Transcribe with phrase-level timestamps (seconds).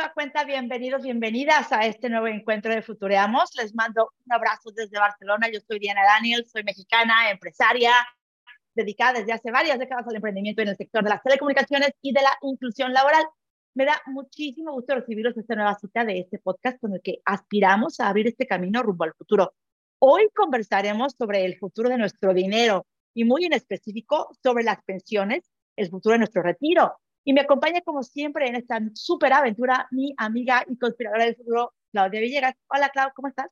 [0.00, 3.50] nueva cuenta, bienvenidos, bienvenidas a este nuevo encuentro de Futureamos.
[3.54, 5.50] Les mando un abrazo desde Barcelona.
[5.52, 7.92] Yo soy Diana Daniel, soy mexicana, empresaria,
[8.74, 12.22] dedicada desde hace varias décadas al emprendimiento en el sector de las telecomunicaciones y de
[12.22, 13.24] la inclusión laboral.
[13.74, 17.18] Me da muchísimo gusto recibirlos a esta nueva cita de este podcast con el que
[17.26, 19.52] aspiramos a abrir este camino rumbo al futuro.
[19.98, 25.44] Hoy conversaremos sobre el futuro de nuestro dinero y muy en específico sobre las pensiones,
[25.76, 26.96] el futuro de nuestro retiro.
[27.24, 31.74] Y me acompaña como siempre en esta super aventura mi amiga y conspiradora del futuro,
[31.92, 32.54] Claudia Villegas.
[32.68, 33.48] Hola, Claudia, ¿cómo estás?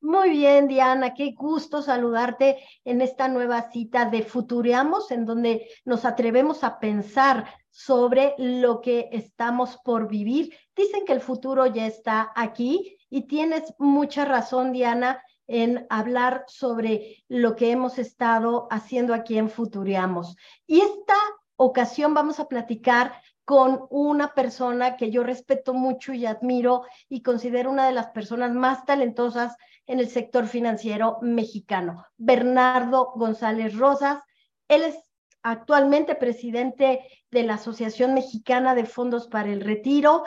[0.00, 6.04] Muy bien, Diana, qué gusto saludarte en esta nueva cita de Futureamos, en donde nos
[6.04, 10.54] atrevemos a pensar sobre lo que estamos por vivir.
[10.76, 17.24] Dicen que el futuro ya está aquí y tienes mucha razón, Diana, en hablar sobre
[17.28, 20.36] lo que hemos estado haciendo aquí en Futureamos.
[20.66, 21.16] Y esta
[21.56, 27.70] ocasión vamos a platicar con una persona que yo respeto mucho y admiro y considero
[27.70, 34.22] una de las personas más talentosas en el sector financiero mexicano, Bernardo González Rosas.
[34.68, 34.96] Él es
[35.42, 40.24] actualmente presidente de la Asociación Mexicana de Fondos para el Retiro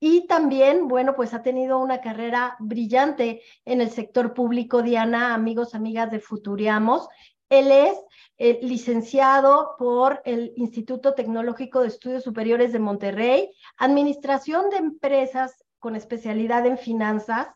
[0.00, 5.74] y también, bueno, pues ha tenido una carrera brillante en el sector público, Diana, amigos,
[5.74, 7.06] amigas de Futuriamos.
[7.50, 7.98] Él es
[8.38, 15.96] eh, licenciado por el Instituto Tecnológico de Estudios Superiores de Monterrey, Administración de Empresas con
[15.96, 17.48] especialidad en finanzas,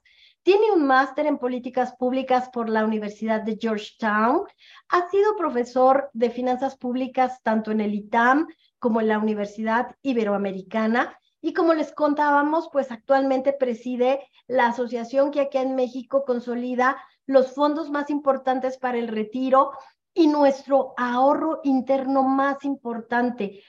[0.45, 4.43] tiene un máster en políticas públicas por la Universidad de Georgetown.
[4.91, 11.19] Ha sido profesor de finanzas públicas tanto en el ITAM como en la Universidad Iberoamericana.
[11.47, 17.53] Y como les contábamos, pues actualmente preside la asociación que aquí en México consolida los
[17.53, 19.73] fondos más importantes para el retiro
[20.15, 23.63] y nuestro ahorro interno más importante.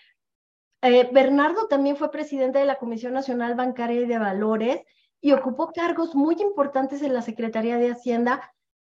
[0.83, 4.81] Eh, Bernardo también fue presidente de la Comisión Nacional Bancaria y de Valores
[5.19, 8.53] y ocupó cargos muy importantes en la Secretaría de Hacienda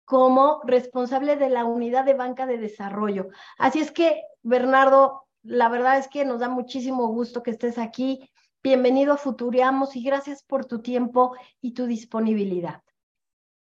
[0.03, 3.30] como responsable de la unidad de banca de desarrollo.
[3.57, 8.30] Así es que, Bernardo, la verdad es que nos da muchísimo gusto que estés aquí.
[8.66, 12.81] Bienvenido a Futuriamos y gracias por tu tiempo y tu disponibilidad.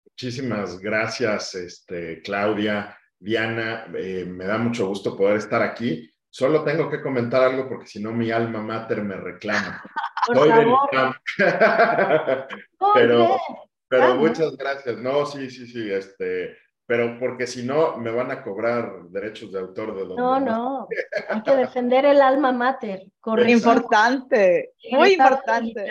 [0.04, 3.84] Muchísimas gracias, este, Claudia, Diana.
[3.96, 6.08] Eh, me da mucho gusto poder estar aquí.
[6.30, 9.82] Solo tengo que comentar algo porque si no mi alma mater me reclama.
[10.28, 11.16] Por favor.
[12.94, 13.40] pero,
[13.88, 14.98] pero muchas gracias.
[14.98, 16.56] No, sí, sí, sí, este,
[16.92, 20.88] pero porque si no me van a cobrar derechos de autor de donde No, no,
[21.30, 23.06] hay que defender el alma mater.
[23.18, 23.50] Correcto.
[23.50, 25.86] Importante, muy importante.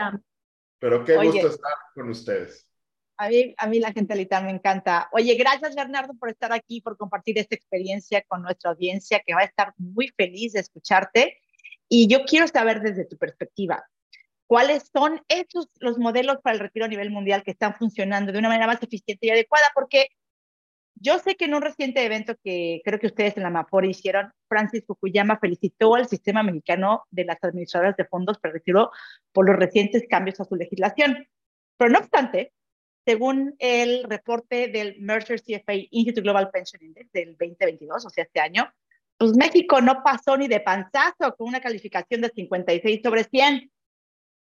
[0.78, 2.70] Pero qué gusto estar con ustedes.
[3.18, 5.10] A mí, a mí la gente literal me encanta.
[5.12, 9.42] Oye, gracias Bernardo por estar aquí, por compartir esta experiencia con nuestra audiencia, que va
[9.42, 11.40] a estar muy feliz de escucharte.
[11.90, 13.84] Y yo quiero saber desde tu perspectiva,
[14.46, 18.38] cuáles son esos los modelos para el retiro a nivel mundial que están funcionando de
[18.38, 20.10] una manera más eficiente y adecuada, porque
[20.96, 24.32] yo sé que en un reciente evento que creo que ustedes en la MAPOR hicieron,
[24.48, 28.92] Francis Fukuyama felicitó al sistema mexicano de las administradoras de fondos retiro
[29.32, 31.28] por los recientes cambios a su legislación.
[31.78, 32.54] Pero no obstante,
[33.06, 38.40] según el reporte del Mercer CFA Institute Global Pension Index del 2022, o sea, este
[38.40, 38.72] año,
[39.18, 43.72] pues México no pasó ni de panzazo con una calificación de 56 sobre 100.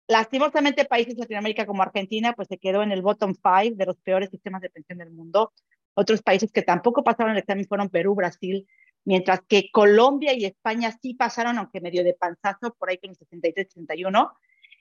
[0.09, 3.97] Lastimosamente, países de Latinoamérica como Argentina, pues se quedó en el bottom five de los
[4.01, 5.53] peores sistemas de pensión del mundo.
[5.95, 8.67] Otros países que tampoco pasaron el examen fueron Perú, Brasil,
[9.05, 13.17] mientras que Colombia y España sí pasaron, aunque medio de panzazo, por ahí con el
[13.17, 14.33] 63-61.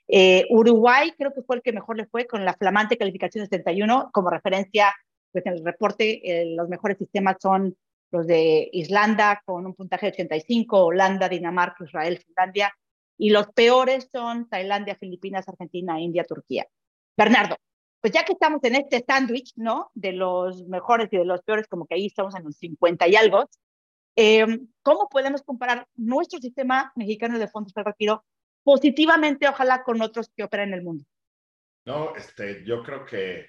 [0.08, 3.48] Eh, Uruguay creo que fue el que mejor le fue con la flamante calificación de
[3.48, 4.10] 71.
[4.12, 4.94] Como referencia,
[5.32, 7.76] pues en el reporte, eh, los mejores sistemas son
[8.10, 12.72] los de Islanda con un puntaje de 85, Holanda, Dinamarca, Israel, Finlandia
[13.18, 16.66] y los peores son Tailandia, Filipinas, Argentina, India, Turquía.
[17.16, 17.56] Bernardo,
[18.04, 19.90] pues ya que estamos en este sándwich, ¿no?
[19.94, 23.16] De los mejores y de los peores, como que ahí estamos en los 50 y
[23.16, 23.48] algo,
[24.14, 28.22] em, ¿cómo podemos comparar nuestro sistema mexicano de fondos para retiro
[28.62, 31.06] positivamente, ojalá, con otros que operan en el mundo?
[31.86, 33.46] No, este, yo creo que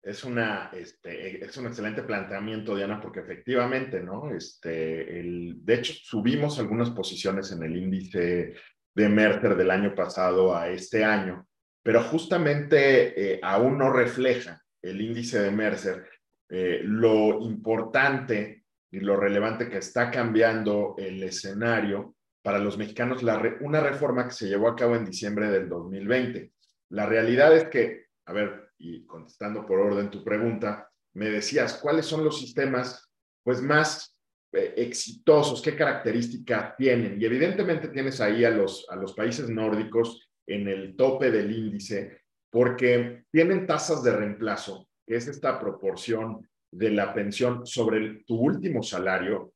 [0.00, 4.30] es, una, este, es un excelente planteamiento, Diana, porque efectivamente, ¿no?
[4.30, 8.54] Este, el, de hecho, subimos algunas posiciones en el índice
[8.94, 11.47] de Mercer del año pasado a este año,
[11.88, 16.06] pero justamente eh, aún no refleja el índice de Mercer
[16.50, 23.42] eh, lo importante y lo relevante que está cambiando el escenario para los mexicanos, la
[23.62, 26.52] una reforma que se llevó a cabo en diciembre del 2020.
[26.90, 32.04] La realidad es que, a ver, y contestando por orden tu pregunta, me decías, ¿cuáles
[32.04, 33.10] son los sistemas
[33.42, 34.14] pues más
[34.52, 37.18] eh, exitosos, qué características tienen.
[37.18, 42.22] Y evidentemente tienes ahí a los, a los países nórdicos en el tope del índice
[42.50, 48.82] porque tienen tasas de reemplazo, que es esta proporción de la pensión sobre tu último
[48.82, 49.52] salario,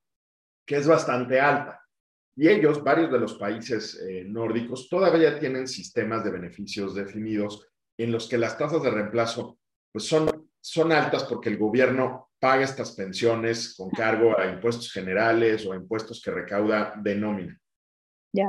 [0.66, 1.80] que es bastante alta.
[2.36, 7.66] Y ellos, varios de los países eh, nórdicos, todavía tienen sistemas de beneficios definidos
[7.98, 9.58] en los que las tasas de reemplazo
[9.90, 15.66] pues son, son altas porque el gobierno paga estas pensiones con cargo a impuestos generales
[15.66, 17.60] o a impuestos que recauda de nómina.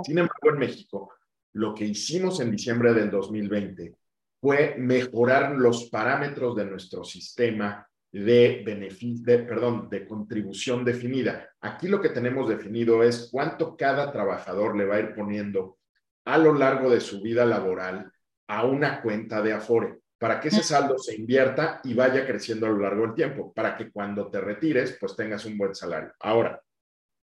[0.04, 1.14] Sin embargo, en México,
[1.54, 3.96] lo que hicimos en diciembre del 2020
[4.42, 11.50] fue mejorar los parámetros de nuestro sistema de beneficio, perdón, de contribución definida.
[11.62, 15.78] Aquí lo que tenemos definido es cuánto cada trabajador le va a ir poniendo
[16.26, 18.12] a lo largo de su vida laboral
[18.48, 22.70] a una cuenta de Afore, para que ese saldo se invierta y vaya creciendo a
[22.70, 26.14] lo largo del tiempo, para que cuando te retires, pues tengas un buen salario.
[26.20, 26.62] Ahora,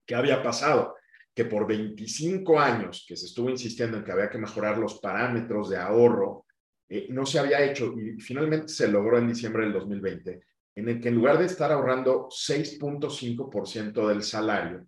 [0.04, 0.96] ¿qué había pasado?
[1.34, 5.70] Que por 25 años que se estuvo insistiendo en que había que mejorar los parámetros
[5.70, 6.46] de ahorro,
[6.88, 10.42] eh, no se había hecho y finalmente se logró en diciembre del 2020
[10.76, 14.86] en el que en lugar de estar ahorrando 6.5% del salario,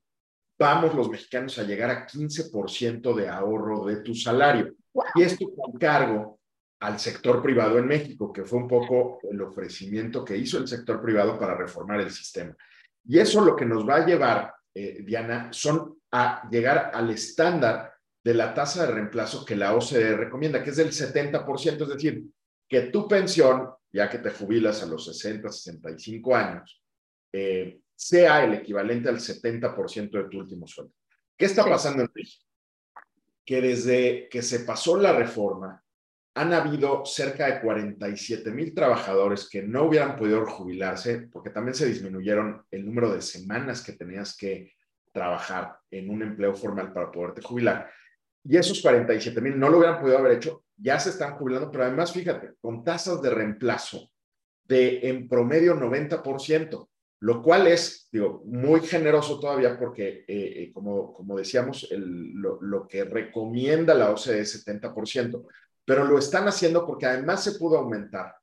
[0.58, 4.74] vamos los mexicanos a llegar a 15% de ahorro de tu salario.
[5.14, 6.40] Y esto con cargo
[6.80, 11.00] al sector privado en México, que fue un poco el ofrecimiento que hizo el sector
[11.00, 12.56] privado para reformar el sistema.
[13.04, 17.92] Y eso lo que nos va a llevar, eh, Diana, son a llegar al estándar
[18.24, 22.24] de la tasa de reemplazo que la OCDE recomienda, que es del 70%, es decir,
[22.66, 26.82] que tu pensión ya que te jubilas a los 60, 65 años,
[27.32, 30.92] eh, sea el equivalente al 70% de tu último sueldo.
[31.36, 32.44] ¿Qué está pasando en México?
[33.44, 35.82] Que desde que se pasó la reforma,
[36.34, 41.86] han habido cerca de 47 mil trabajadores que no hubieran podido jubilarse porque también se
[41.86, 44.72] disminuyeron el número de semanas que tenías que
[45.16, 47.90] trabajar en un empleo formal para poderte jubilar.
[48.44, 51.84] Y esos 47 mil no lo hubieran podido haber hecho ya se están jubilando, pero
[51.84, 54.10] además, fíjate, con tasas de reemplazo
[54.64, 56.88] de en promedio 90%,
[57.20, 62.86] lo cual es, digo, muy generoso todavía porque, eh, eh, como, como decíamos, lo, lo,
[62.86, 65.46] que recomienda la OCDE es 70%,
[65.84, 68.34] pero lo están haciendo porque además se pudo aumentar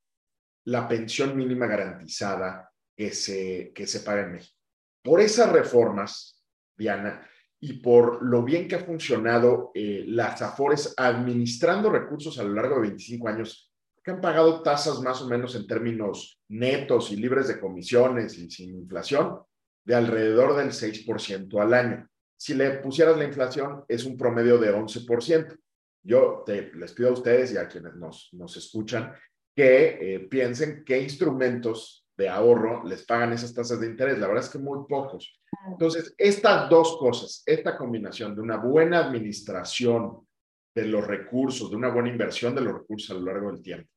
[0.65, 4.57] la pensión mínima garantizada que se, que se paga en México.
[5.03, 6.42] Por esas reformas,
[6.77, 7.27] Diana,
[7.59, 12.75] y por lo bien que ha funcionado eh, las AFORES administrando recursos a lo largo
[12.75, 13.71] de 25 años,
[14.03, 18.51] que han pagado tasas más o menos en términos netos y libres de comisiones y
[18.51, 19.39] sin inflación,
[19.85, 22.09] de alrededor del 6% al año.
[22.37, 25.57] Si le pusieras la inflación, es un promedio de 11%.
[26.03, 29.13] Yo les pido a ustedes y a quienes nos, nos escuchan
[29.55, 34.19] que eh, piensen qué instrumentos de ahorro les pagan esas tasas de interés.
[34.19, 35.39] La verdad es que muy pocos.
[35.67, 40.27] Entonces, estas dos cosas, esta combinación de una buena administración
[40.75, 43.89] de los recursos, de una buena inversión de los recursos a lo largo del tiempo,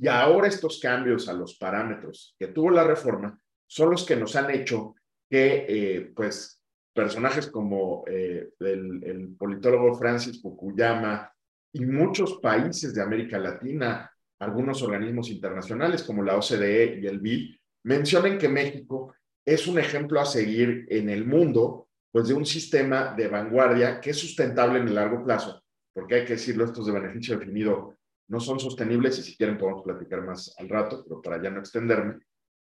[0.00, 4.36] y ahora estos cambios a los parámetros que tuvo la reforma, son los que nos
[4.36, 4.94] han hecho
[5.28, 6.62] que, eh, pues,
[6.94, 11.32] personajes como eh, el, el politólogo Francis Fukuyama
[11.72, 17.56] y muchos países de América Latina, algunos organismos internacionales como la OCDE y el BID,
[17.84, 19.14] mencionen que México
[19.44, 24.10] es un ejemplo a seguir en el mundo, pues de un sistema de vanguardia que
[24.10, 25.62] es sustentable en el largo plazo,
[25.92, 27.96] porque hay que decirlo, estos de beneficio definido
[28.28, 31.60] no son sostenibles y si quieren podemos platicar más al rato, pero para ya no
[31.60, 32.18] extenderme.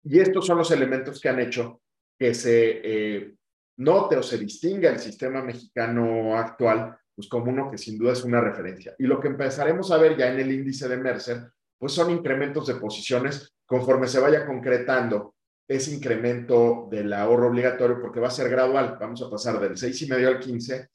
[0.04, 1.82] Y estos son los elementos que han hecho
[2.18, 3.34] que se eh,
[3.78, 8.24] note o se distinga el sistema mexicano actual, pues como uno que sin duda es
[8.24, 8.96] una referencia.
[8.98, 12.68] Y lo que empezaremos a ver ya en el índice de Mercer, pues son incrementos
[12.68, 15.36] de posiciones conforme se vaya concretando
[15.68, 18.98] ese incremento del ahorro obligatorio porque va a ser gradual.
[19.00, 20.90] Vamos a pasar del 6,5 al 15,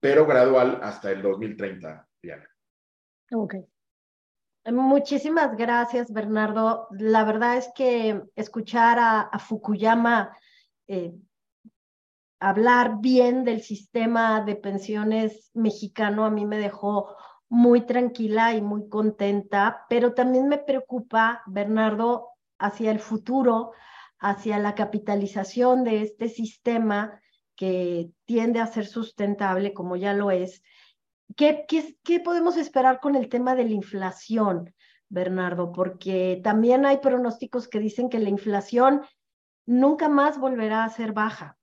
[0.00, 2.48] pero gradual hasta el 2030, Diana.
[3.32, 3.54] Ok.
[4.66, 6.88] Muchísimas gracias, Bernardo.
[6.90, 10.36] La verdad es que escuchar a, Fukuyama
[10.86, 11.14] eh,
[12.38, 17.16] hablar bien del sistema de pensiones mexicano a mí me dejó
[17.48, 23.72] muy tranquila y muy contenta, pero también me preocupa, Bernardo, hacia el futuro,
[24.18, 27.20] hacia la capitalización de este sistema
[27.56, 30.62] que tiende a ser sustentable, como ya lo es.
[31.36, 34.74] ¿Qué, qué, podemos esperar con el tema de la inflación,
[35.08, 35.72] Bernardo?
[35.72, 39.02] Porque también hay pronósticos que dicen que la inflación
[39.66, 41.58] nunca más volverá a ser baja.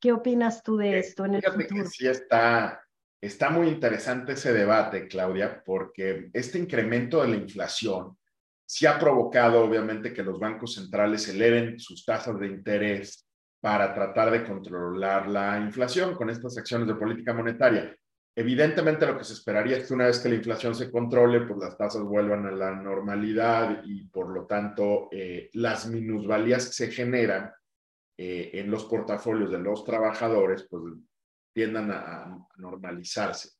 [0.00, 1.86] ¿Qué opinas tú de esto en el futuro?
[1.86, 2.80] sí está,
[3.20, 8.16] está muy interesante ese debate, Claudia, porque este incremento de la inflación
[8.64, 13.26] sí ha provocado, obviamente, que los bancos centrales eleven sus tasas de interés
[13.60, 17.94] para tratar de controlar la inflación con estas acciones de política monetaria.
[18.34, 21.58] Evidentemente lo que se esperaría es que una vez que la inflación se controle, pues
[21.58, 26.90] las tasas vuelvan a la normalidad y por lo tanto eh, las minusvalías que se
[26.90, 27.52] generan
[28.16, 30.84] eh, en los portafolios de los trabajadores pues
[31.60, 33.50] tiendan a, normalizarse.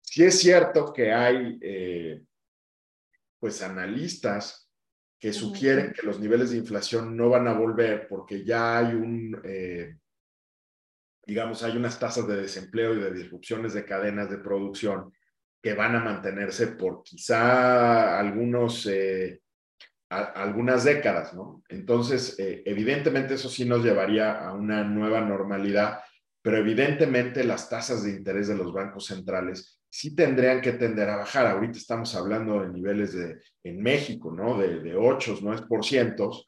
[0.00, 2.22] Sí es cierto que hay eh,
[3.38, 4.68] pues analistas
[5.18, 9.40] que sugieren que los niveles de inflación no van a volver porque ya hay un
[11.24, 15.12] digamos, hay unas tasas de desempleo y de disrupciones de cadenas de producción
[15.62, 19.40] que van a mantenerse por quizá algunos, eh,
[20.08, 21.62] algunas décadas, ¿no?
[21.68, 26.00] Entonces, eh, evidentemente eso sí nos llevaría a una nueva normalidad,
[26.42, 31.18] pero evidentemente las tasas de interés de los bancos centrales sí tendrían que tender a
[31.18, 31.46] bajar.
[31.46, 34.58] Ahorita estamos hablando de niveles de, en México, ¿no?
[34.58, 36.44] De, de 8, 9%,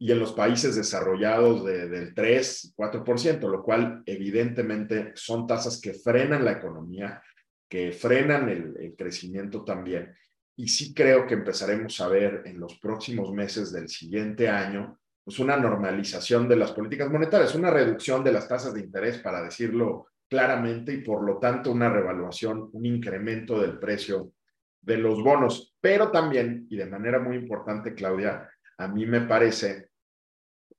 [0.00, 6.44] y en los países desarrollados del 3, 4%, lo cual evidentemente son tasas que frenan
[6.44, 7.20] la economía,
[7.68, 10.14] que frenan el, crecimiento también.
[10.56, 14.98] Y sí creo que empezaremos a ver en los próximos meses del siguiente año
[15.28, 19.42] pues una normalización de las políticas monetarias, una reducción de las tasas de interés, para
[19.42, 24.32] decirlo claramente, y por lo tanto una revaluación, un incremento del precio
[24.80, 25.76] de los bonos.
[25.82, 29.90] Pero también, y de manera muy importante, Claudia, a mí me parece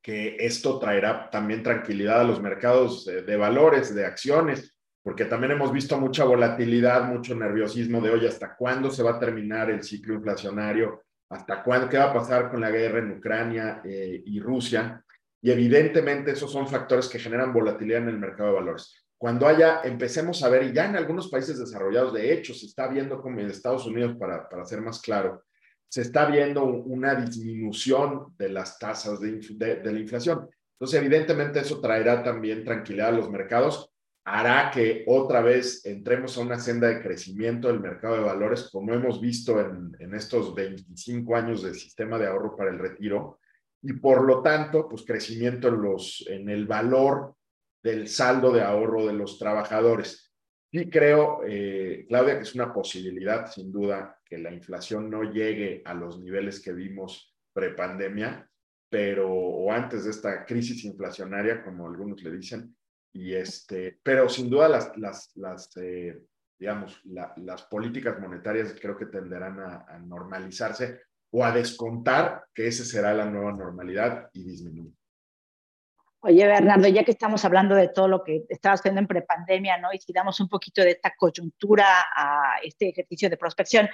[0.02, 5.72] que esto traerá también tranquilidad a los mercados de, valores, de acciones, porque también hemos
[5.72, 10.16] visto mucha volatilidad, mucho nerviosismo de, hoy ¿hasta cuándo se va a terminar el ciclo
[10.16, 11.04] inflacionario?
[11.30, 11.88] ¿Hasta cuándo?
[11.90, 15.04] ¿Qué va a pasar con la guerra en Ucrania eh, y Rusia?
[15.42, 19.06] Y evidentemente esos son factores que generan volatilidad en el mercado de valores.
[19.18, 22.88] Cuando haya, empecemos a ver, y ya en algunos países desarrollados, de hecho, se está
[22.88, 25.44] viendo como en Estados Unidos, para, para ser más claro,
[25.90, 30.48] se está viendo una disminución de las tasas de, la inflación.
[30.74, 33.92] Entonces, evidentemente, eso traerá también tranquilidad a los mercados,
[34.32, 38.94] hará que otra vez entremos a una senda de crecimiento del mercado de valores, como
[38.94, 43.40] hemos visto en, en estos 25 años del sistema de ahorro para el retiro,
[43.82, 47.36] y por lo tanto, pues crecimiento en, los, en el valor
[47.82, 50.32] del saldo de ahorro de los trabajadores.
[50.72, 55.82] Sí creo, eh, Claudia, que es una posibilidad, sin duda, que la inflación no llegue
[55.86, 58.48] a los niveles que vimos prepandemia,
[58.90, 62.76] pero o antes de esta crisis inflacionaria, como algunos le dicen,
[63.14, 66.22] y este, pero sin duda las, las, las eh,
[66.58, 71.02] digamos, las políticas monetarias creo que tenderán a, a normalizarse
[71.32, 74.94] o a descontar que ese será la nueva normalidad y disminuir.
[76.22, 79.94] Oye, Bernardo, ya que estamos hablando de todo lo que estabas haciendo en prepandemia, ¿no?
[79.94, 83.88] Y si damos un poquito de esta coyuntura a este ejercicio de prospección,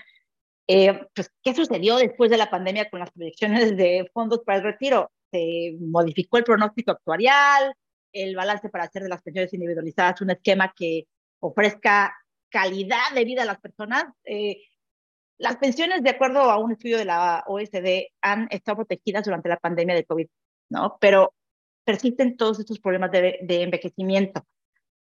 [0.67, 4.63] eh, pues, ¿qué sucedió después de la pandemia con las proyecciones de fondos para el
[4.63, 5.12] retiro?
[5.31, 7.75] Se modificó el pronóstico actuarial,
[8.15, 11.07] el balance para hacer de las pensiones individualizadas un esquema que
[11.39, 12.15] ofrezca
[12.50, 14.05] calidad de vida a las personas.
[14.24, 14.62] Eh,
[15.38, 19.57] las pensiones, de acuerdo a un estudio de la OSD, han estado protegidas durante la
[19.57, 20.27] pandemia de COVID,
[20.69, 20.98] ¿no?
[21.01, 21.34] Pero
[21.84, 24.45] persisten todos estos problemas de, envejecimiento.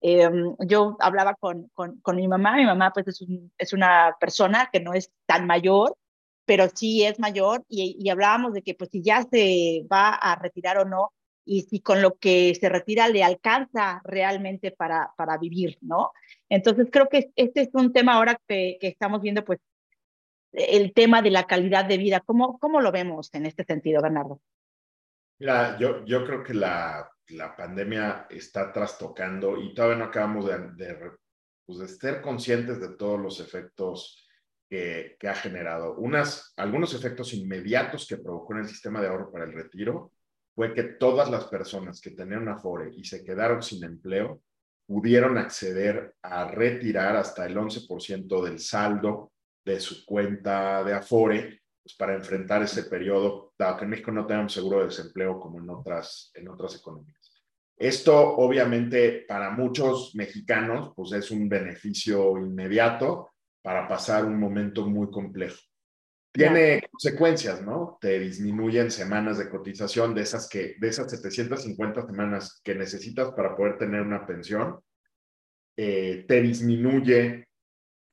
[0.00, 3.20] Em, yo hablaba con, con, con, mi mamá, mi mamá pues es,
[3.58, 5.96] es, una persona que no es tan mayor,
[6.46, 10.36] pero sí es mayor y, y, hablábamos de que pues si ya se va a
[10.36, 11.12] retirar o no
[11.52, 16.12] y si con lo que se retira le alcanza realmente para, para vivir, ¿no?
[16.48, 19.58] Entonces creo que este es un tema ahora que, que estamos viendo pues
[20.52, 22.20] el tema de la calidad de vida.
[22.20, 24.40] ¿Cómo, ¿Cómo lo vemos en este sentido, Bernardo?
[25.40, 30.70] Mira, yo, yo creo que la, la pandemia está trastocando y todavía no acabamos de,
[30.76, 31.10] de,
[31.66, 34.24] pues de ser conscientes de todos los efectos
[34.68, 35.96] que, que, ha generado.
[35.96, 40.12] Unas, algunos efectos inmediatos que provocó en el sistema de ahorro para el retiro
[40.60, 44.42] fue que todas las personas que tenían Afore y se quedaron sin empleo
[44.86, 49.32] pudieron acceder a retirar hasta el 11% del saldo
[49.64, 54.26] de su cuenta de Afore pues, para enfrentar ese periodo, dado que en México no
[54.26, 57.42] tenemos seguro de desempleo como en otras, en otras economías.
[57.74, 63.30] Esto obviamente para muchos mexicanos pues es un beneficio inmediato
[63.62, 65.69] para pasar un momento muy complejo.
[66.32, 67.98] Tiene consecuencias, ¿no?
[68.00, 73.56] Te disminuyen semanas de cotización de esas que de esas 750 semanas que necesitas para
[73.56, 74.78] poder tener una pensión.
[75.76, 77.48] Eh, te disminuye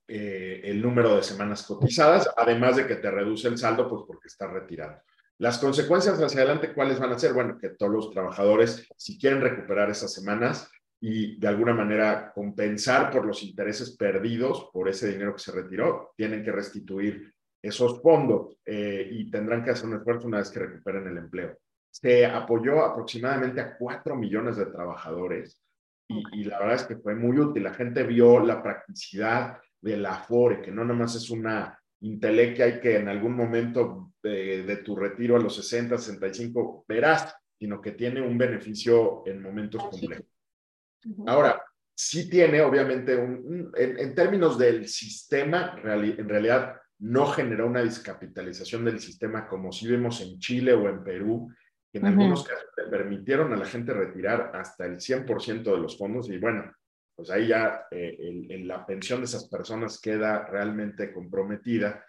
[0.07, 4.27] eh, el número de semanas cotizadas, además de que te reduce el saldo, pues porque
[4.27, 4.99] estás retirado.
[5.37, 7.33] Las consecuencias hacia adelante, ¿cuáles van a ser?
[7.33, 13.11] Bueno, que todos los trabajadores, si quieren recuperar esas semanas y de alguna manera compensar
[13.11, 17.35] por los intereses perdidos por ese dinero que se retiró, tienen que restituir
[17.67, 21.57] esos fondos eh, y tendrán que hacer un esfuerzo una vez que recuperen el empleo.
[21.89, 25.61] Se apoyó aproximadamente a 4 millones de trabajadores
[26.09, 27.63] y, la verdad es que fue muy útil.
[27.63, 32.79] La gente vio la practicidad de la Afore, que no nomás es una intelequia y
[32.79, 38.21] que en algún momento de, tu retiro a los 60, 65 verás, sino que tiene
[38.21, 40.25] un beneficio en momentos complejos.
[41.25, 41.61] Ahora,
[41.93, 48.99] sí tiene, obviamente, un, en, términos del sistema, en realidad no generó una descapitalización del
[48.99, 51.49] sistema como si vemos en Chile o en Perú,
[51.91, 55.97] que en algunos casos le permitieron a la gente retirar hasta el 100% de los
[55.97, 56.71] fondos y bueno,
[57.17, 62.05] pues ahí ya eh, la pensión de esas personas queda realmente comprometida.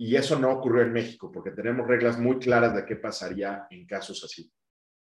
[0.00, 3.86] Y eso no ocurrió en México, porque tenemos reglas muy claras de qué pasaría en
[3.86, 4.50] casos así.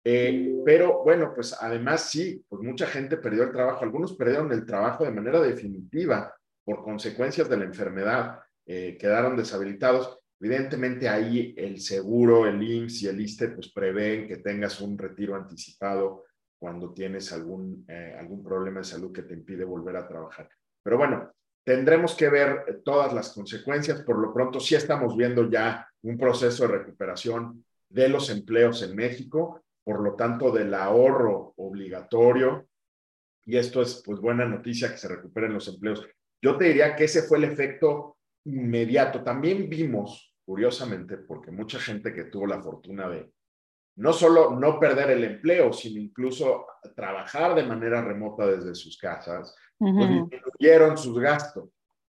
[0.05, 3.85] Eh, pero bueno, pues además sí, pues mucha gente perdió el trabajo.
[3.85, 10.21] Algunos perdieron el trabajo de manera definitiva por consecuencias de la enfermedad, eh, quedaron deshabilitados.
[10.41, 15.35] Evidentemente ahí el seguro, el IMSS y el ISTE pues prevén que tengas un retiro
[15.35, 20.49] anticipado cuando tienes algún, eh, algún problema de salud que te impide volver a trabajar.
[20.83, 21.33] Pero bueno,
[21.65, 24.03] tendremos que ver todas las consecuencias.
[24.03, 28.95] Por lo pronto sí estamos viendo ya un proceso de recuperación de los empleos en
[28.95, 32.69] México por lo tanto del ahorro obligatorio.
[33.47, 36.07] Y esto es pues buena noticia que se recuperen los empleos.
[36.43, 38.18] Yo te diría que ese fue el efecto
[38.49, 39.23] inmediato.
[39.23, 43.33] También vimos, curiosamente, porque mucha gente que tuvo la fortuna de
[43.97, 49.55] no solo no perder el empleo, sino incluso trabajar de manera remota desde sus casas,
[49.77, 51.69] pues disminuyeron sus gastos.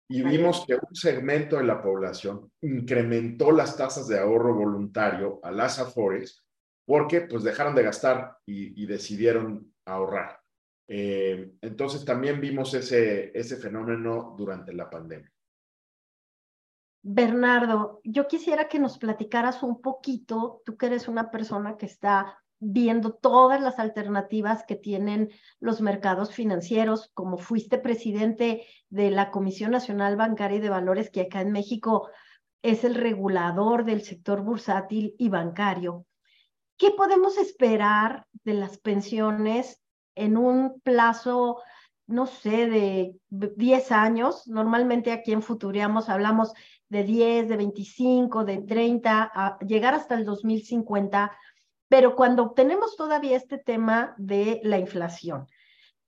[0.08, 5.50] Y vimos que un segmento de la población incrementó las tasas de ahorro voluntario a
[5.50, 6.44] las AFORES
[6.84, 10.38] porque pues dejaron de gastar y, decidieron ahorrar.
[10.86, 15.31] Eh, entonces también vimos ese, ese fenómeno durante la pandemia.
[17.02, 22.38] Bernardo, yo quisiera que nos platicaras un poquito, tú que eres una persona que está
[22.60, 29.72] viendo todas las alternativas que tienen los mercados financieros, como fuiste presidente de la Comisión
[29.72, 32.08] Nacional Bancaria y de Valores, que acá en México
[32.62, 36.06] es el regulador del sector bursátil y bancario.
[36.76, 39.82] ¿Qué podemos esperar de las pensiones
[40.14, 41.60] en un plazo,
[42.06, 44.46] no sé, de 10 años?
[44.46, 46.52] Normalmente aquí en Futuriamos hablamos
[46.92, 51.32] de 10, de 25, de 30, a llegar hasta el 2050,
[51.88, 55.46] pero cuando tenemos todavía este tema de la inflación,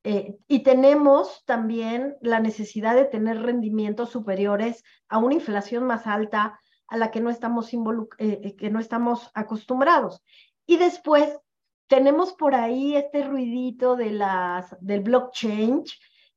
[0.02, 6.60] eh, y tenemos también la necesidad de tener rendimientos superiores a una inflación más alta
[6.88, 7.78] a la que no estamos, eh,
[8.18, 10.22] eh, que no estamos acostumbrados.
[10.66, 11.38] Y después
[11.86, 15.82] tenemos por ahí este ruidito de las, del blockchain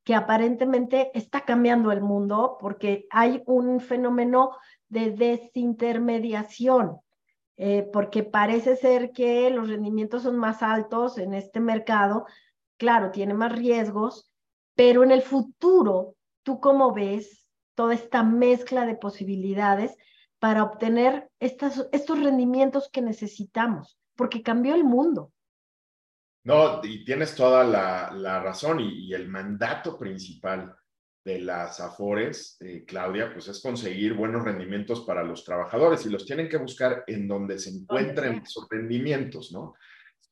[0.07, 4.51] que aparentemente está cambiando el mundo porque hay un fenómeno
[4.87, 7.01] de desintermediación,
[7.57, 12.25] eh, porque parece ser que los rendimientos son más altos en este mercado,
[12.77, 14.31] claro, tiene más riesgos,
[14.75, 19.97] pero en el futuro, ¿tú cómo ves toda esta mezcla de posibilidades
[20.39, 21.89] para obtener estos
[22.23, 23.99] rendimientos que necesitamos?
[24.17, 25.31] porque cambió el mundo.
[26.47, 30.73] No, y tienes toda la, razón y, el mandato principal
[31.25, 36.25] de las AFORES, eh, Claudia, pues es conseguir buenos rendimientos para los trabajadores y los
[36.25, 39.73] tienen que buscar en donde se encuentren esos rendimientos, ¿no?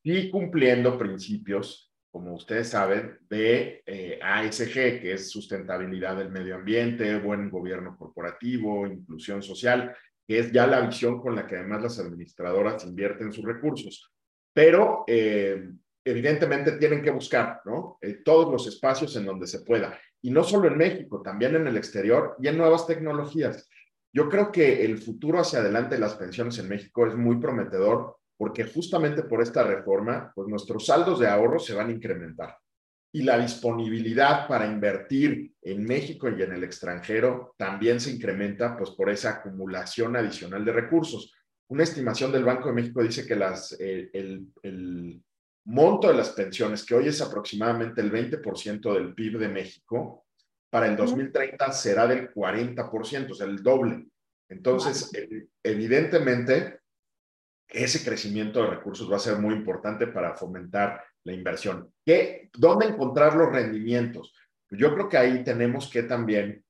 [0.04, 7.20] Y cumpliendo principios, como ustedes saben, de eh, ASG, que es sustentabilidad del medio ambiente,
[7.20, 9.94] buen gobierno corporativo, inclusión social,
[10.26, 14.14] que es ya la visión con la que además las administradoras invierten sus recursos.
[14.54, 15.72] Pero eh,
[16.06, 17.98] evidentemente tienen que buscar ¿no?
[18.02, 20.00] Eh, todos los espacios en donde se pueda.
[20.22, 23.68] Y no solo en México, también en el exterior y en nuevas tecnologías.
[24.14, 28.18] Yo creo que el futuro hacia adelante de las pensiones en México es muy prometedor
[28.38, 32.56] porque justamente por esta reforma, pues nuestros saldos de ahorro se van a incrementar
[33.16, 38.90] y la disponibilidad para invertir en México y en el extranjero también se incrementa pues,
[38.90, 41.34] por esa acumulación adicional de recursos.
[41.70, 45.24] Una estimación del Banco de México dice que las, eh, el,
[45.66, 50.26] monto de las pensiones, que hoy es aproximadamente el 20% del PIB de México,
[50.70, 54.08] para el 2030 será del 40%, o sea, el doble.
[54.50, 55.12] Entonces,
[55.64, 56.82] evidentemente,
[57.68, 61.92] ese crecimiento de recursos va a ser muy importante para fomentar la inversión.
[62.06, 64.34] ¿Qué, ¿Dónde encontrar los rendimientos?
[64.68, 66.64] Pues yo creo que ahí tenemos que también,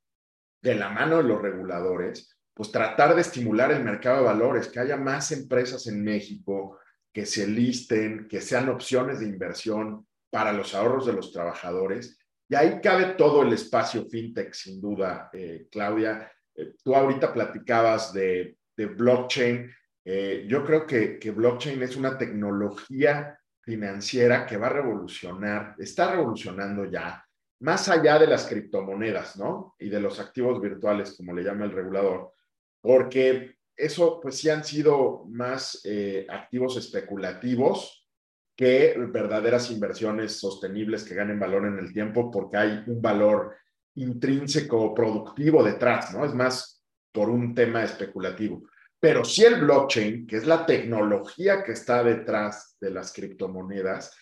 [0.61, 4.79] de la mano de los reguladores, pues tratar de estimular el mercado de valores, que
[4.79, 6.79] haya más empresas en México
[7.15, 12.19] que se listen, que sean opciones de inversión para los ahorros de los trabajadores.
[12.49, 16.29] Y ahí cabe todo el espacio fintech, sin duda, eh, Claudia.
[16.53, 19.71] Eh, tú ahorita platicabas de, blockchain.
[20.03, 26.83] Eh, yo creo que blockchain es una tecnología financiera que va a revolucionar, está revolucionando
[26.83, 27.25] ya,
[27.61, 29.73] más allá de las criptomonedas, ¿no?
[29.79, 32.33] Y de los activos virtuales, como le llama el regulador,
[32.81, 38.07] porque eso, pues sí han sido más eh, activos especulativos
[38.55, 43.55] que verdaderas inversiones sostenibles que ganen valor en el tiempo, porque hay un valor
[43.95, 46.25] intrínseco productivo detrás, ¿no?
[46.25, 48.63] Es más por un tema especulativo.
[48.99, 54.15] Pero si el blockchain, que es la tecnología que está detrás de las criptomonedas,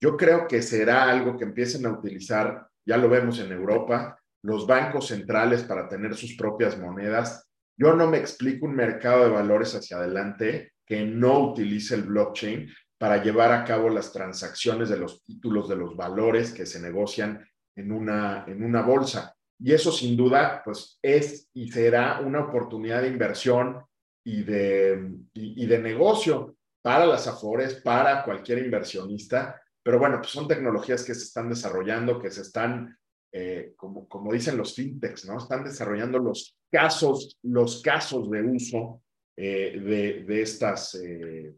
[0.00, 4.66] yo creo que será algo que empiecen a utilizar, ya lo vemos en Europa, los
[4.66, 7.49] bancos centrales para tener sus propias monedas.
[7.76, 12.68] Yo no me explico un mercado de valores hacia adelante que no utilice el blockchain
[12.98, 17.42] para llevar a cabo las transacciones de los títulos, de los valores que se negocian
[17.74, 19.34] en una, en una bolsa.
[19.58, 23.82] Y eso sin duda, pues es y será una oportunidad de inversión
[24.24, 29.60] y de, y, de negocio para las Afores, para cualquier inversionista.
[29.82, 32.98] Pero bueno, pues son tecnologías que se están desarrollando, que se están,
[33.32, 35.38] eh, como, como dicen los fintechs, ¿no?
[35.38, 39.02] Están desarrollando los casos, los casos de uso
[39.36, 41.54] eh, de, de, estas, eh,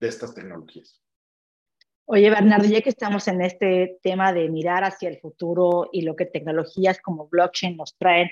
[0.00, 1.00] de estas tecnologías.
[2.06, 6.16] Oye, Bernardo, ya que estamos en este tema de mirar hacia el futuro y lo
[6.16, 8.30] que tecnologías como blockchain nos traen,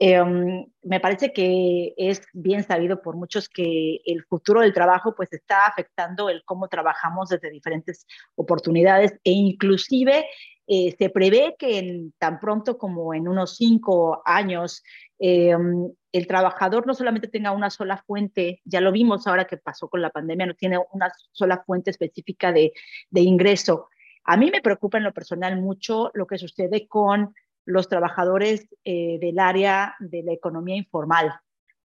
[0.00, 5.32] Em, me parece que es bien sabido por muchos que el futuro del trabajo pues
[5.32, 8.04] está afectando el cómo trabajamos desde diferentes
[8.34, 10.26] oportunidades e inclusive
[10.66, 14.82] eh, se prevé que tan pronto como en unos cinco años
[15.18, 19.88] em, el trabajador no solamente tenga una sola fuente, ya lo vimos ahora que pasó
[19.88, 22.72] con la pandemia, no tiene una sola fuente específica de,
[23.10, 23.88] de ingreso.
[24.24, 27.34] A mí me preocupa en lo personal mucho lo que sucede con
[27.66, 31.34] los trabajadores eh, del área de la economía informal,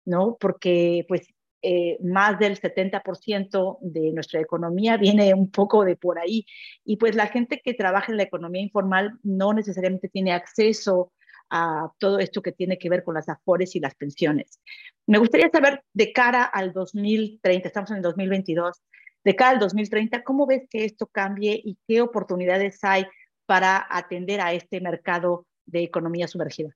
[0.04, 0.36] ¿no?
[0.40, 1.31] Porque pues
[1.62, 6.44] eh, más del 70% de nuestra economía viene un poco de por ahí.
[6.84, 11.12] Y pues la gente que trabaja en la economía informal no necesariamente tiene acceso
[11.50, 14.60] a todo esto que tiene que ver con las afores y las pensiones.
[15.06, 18.82] Me gustaría saber de cara al 2030, estamos en el 2022,
[19.24, 23.04] de cara al 2030, ¿cómo ves que esto cambie y qué oportunidades hay
[23.46, 26.70] para atender a este mercado de economía sumergida.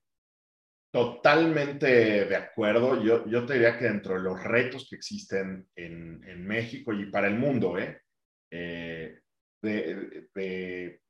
[0.97, 2.99] Totalmente de acuerdo.
[3.03, 7.11] Yo, yo te diría que dentro de los retos que existen en, en México y
[7.11, 8.01] para el mundo, ¿eh?
[8.49, 9.19] Eh,
[9.61, 11.01] de, de,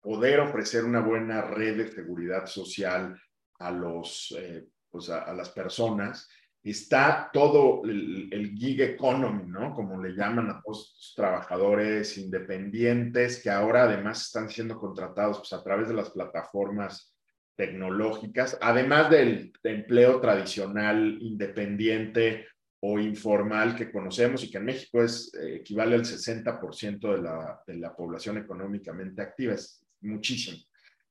[0.00, 3.20] poder ofrecer una buena red de seguridad social
[3.58, 6.26] a, los, eh, pues a, las personas,
[6.62, 9.74] está todo el, el, gig economy, ¿no?
[9.74, 15.52] Como le llaman a todos los trabajadores independientes que ahora además están siendo contratados pues,
[15.52, 17.14] a través de las plataformas
[17.60, 22.46] tecnológicas, además del empleo tradicional, independiente
[22.80, 27.60] o informal que conocemos y que en México es, eh, equivale al 60% de la,
[27.66, 30.56] de la población económicamente activa, es muchísimo.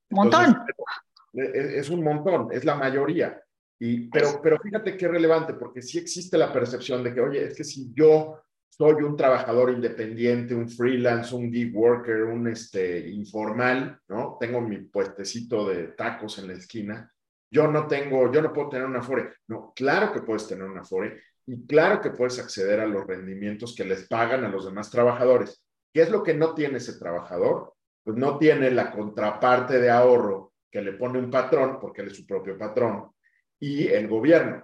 [0.09, 0.57] Montón.
[1.33, 3.39] es, es, un montón, es la mayoría.
[3.77, 7.55] Y, pero, pero fíjate qué relevante, porque sí existe la percepción de que, oye, es
[7.55, 13.99] que si yo soy un trabajador independiente, un freelance, un gig worker, un este, informal,
[14.07, 14.37] ¿no?
[14.39, 17.11] Tengo mi puestecito de tacos en la esquina.
[17.51, 19.33] Yo no tengo, yo no puedo tener una Afore.
[19.47, 23.75] No, claro que puedes tener una Afore y claro que puedes acceder a los rendimientos
[23.75, 25.63] que les pagan a los demás trabajadores.
[25.91, 27.73] ¿Qué es lo que no tiene ese trabajador?
[28.03, 32.17] Pues no tiene la contraparte de ahorro que le pone un patrón, porque él es
[32.17, 33.11] su propio patrón,
[33.59, 34.63] y el gobierno.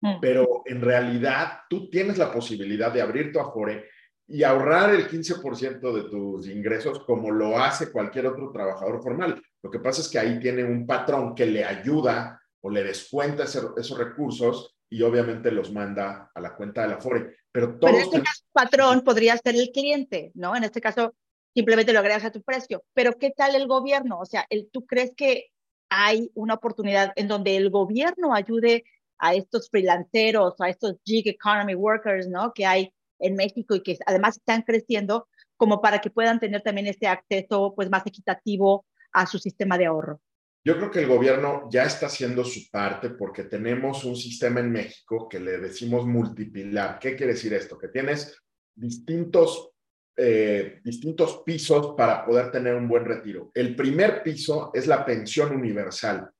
[0.00, 0.20] Mm.
[0.20, 3.88] Pero en realidad tú tienes la posibilidad de abrir tu Afore
[4.26, 9.42] y ahorrar el 15% de tus ingresos como lo hace cualquier otro trabajador formal.
[9.62, 13.44] Lo que pasa es que ahí tiene un patrón que le ayuda o le descuenta
[13.44, 17.36] esos recursos y obviamente los manda a la cuenta de la Afore.
[17.52, 20.54] Pero, todos Pero en este caso, patrón podría ser el cliente, ¿no?
[20.54, 21.14] En este caso,
[21.54, 22.84] simplemente lo agregas a tu precio.
[22.94, 24.20] Pero ¿qué tal el gobierno?
[24.20, 25.48] O sea, ¿tú crees que
[25.88, 28.84] hay una oportunidad en donde el gobierno ayude
[29.20, 32.52] a estos freelanceros, a estos gig economy workers, ¿no?
[32.52, 36.86] Que hay en México y que además están creciendo como para que puedan tener también
[36.86, 40.20] este acceso pues más equitativo a su sistema de ahorro.
[40.64, 44.72] Yo creo que el gobierno ya está haciendo su parte porque tenemos un sistema en
[44.72, 46.98] México que le decimos multipilar.
[46.98, 47.78] ¿Qué quiere decir esto?
[47.78, 48.38] Que tienes
[48.74, 49.70] distintos,
[50.16, 53.50] eh, distintos pisos para poder tener un buen retiro.
[53.54, 56.30] El primer piso es la pensión universal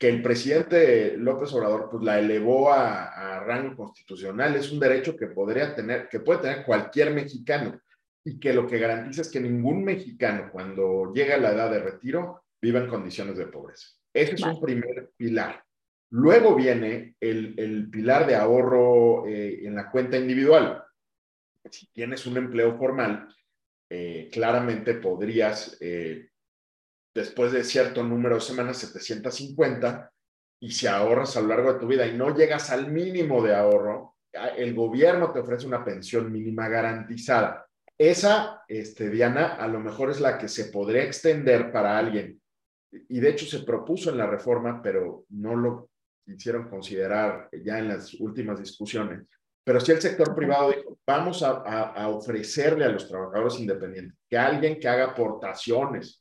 [0.00, 5.14] que el presidente López Obrador pues la elevó a, a, rango constitucional, es un derecho
[5.14, 7.78] que podría tener, que puede tener cualquier mexicano
[8.24, 11.80] y que lo que garantiza es que ningún mexicano cuando llega a la edad de
[11.80, 13.88] retiro viva en condiciones de pobreza.
[14.14, 15.62] Ese es un primer pilar.
[16.12, 20.82] Luego viene el, el pilar de ahorro eh, en la cuenta individual.
[21.70, 23.28] Si tienes un empleo formal,
[23.88, 26.29] eh, claramente podrías, eh,
[27.14, 30.10] después de cierto número de semanas, 750,
[30.62, 33.54] y si ahorras a lo largo de tu vida y no llegas al mínimo de
[33.54, 34.16] ahorro,
[34.56, 37.66] el gobierno te ofrece una pensión mínima garantizada.
[37.98, 42.40] Esa, este, Diana, a lo mejor es la que se podría extender para alguien.
[42.92, 45.90] Y de hecho se propuso en la reforma, pero no lo
[46.24, 49.26] quisieron considerar ya en las últimas discusiones.
[49.64, 54.80] Pero si el sector privado dijo, vamos a, ofrecerle a los trabajadores independientes que alguien
[54.80, 56.19] que haga aportaciones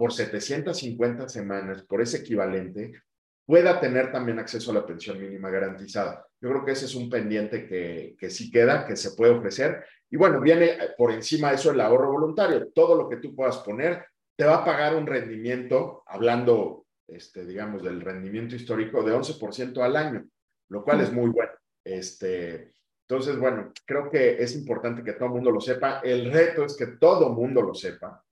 [0.00, 3.02] por 750 semanas, por ese equivalente,
[3.44, 6.26] pueda tener también acceso a la pensión mínima garantizada.
[6.40, 9.84] Yo creo que ese es un pendiente que, que sí queda, que se puede ofrecer.
[10.08, 12.70] Y bueno, viene eh, por encima de eso el ahorro voluntario.
[12.74, 17.82] Todo lo que tú puedas poner te va a pagar un rendimiento, hablando, este, digamos,
[17.82, 20.26] del rendimiento histórico de 11% al año,
[20.70, 21.52] lo cual es muy bueno.
[21.84, 22.72] Este,
[23.06, 26.00] entonces, bueno, creo que es importante que todo el mundo lo sepa.
[26.02, 28.24] El reto es que todo el mundo lo sepa.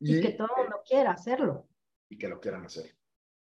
[0.00, 1.68] Y, y que todo el mundo quiera hacerlo.
[2.08, 2.96] Y que lo quieran hacer.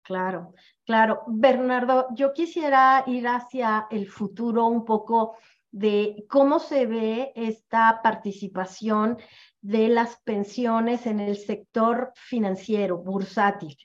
[0.05, 0.53] Claro,
[0.85, 1.23] claro.
[1.27, 5.35] Bernardo, yo quisiera ir hacia el futuro un poco
[5.71, 9.17] de cómo se ve esta participación
[9.61, 13.75] de las pensiones en el sector financiero, bursátil.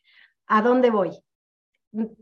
[0.46, 1.10] ¿A dónde voy?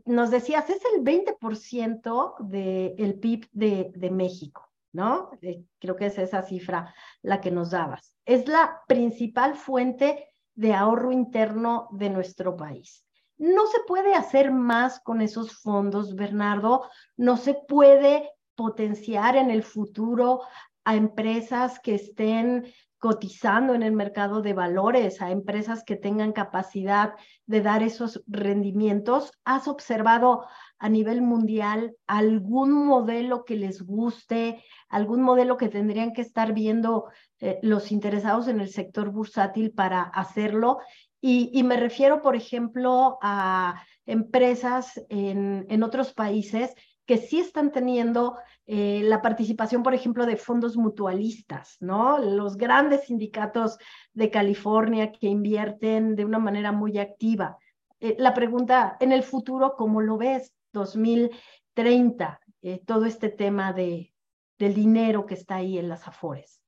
[0.05, 5.29] Nos decías, es el 20% del PIB de, de México, ¿no?
[5.41, 8.15] Eh, creo que es esa cifra la que nos dabas.
[8.25, 10.28] Es la principal fuente
[10.59, 13.05] de ahorro interno de nuestro país.
[13.37, 16.89] No se puede hacer más con esos fondos, Bernardo.
[17.15, 20.41] No se puede potenciar en el futuro
[20.83, 22.65] a empresas que estén
[22.97, 27.13] cotizando en el mercado de valores, a empresas que tengan capacidad
[27.45, 29.31] de dar esos rendimientos.
[29.45, 30.45] ¿Has observado
[30.79, 37.05] a nivel mundial algún modelo que les guste, algún modelo que tendrían que estar viendo
[37.39, 40.79] eh, los interesados en el sector bursátil para hacerlo?
[41.21, 46.73] Y, me refiero, por ejemplo, a empresas en, en otros países
[47.09, 48.37] que sí están teniendo
[48.67, 52.19] eh, la participación, por ejemplo, de fondos mutualistas, ¿no?
[52.19, 53.79] Los grandes sindicatos
[54.13, 57.57] de California que invierten de una manera muy activa.
[57.99, 60.53] Eh, la pregunta, en el futuro, ¿cómo lo ves?
[60.73, 64.13] 2030, eh, todo este tema de,
[64.57, 66.61] del dinero que está ahí en las afores.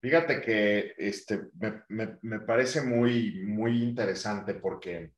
[0.00, 1.48] Fíjate que este,
[1.88, 5.12] me, parece muy, muy interesante porque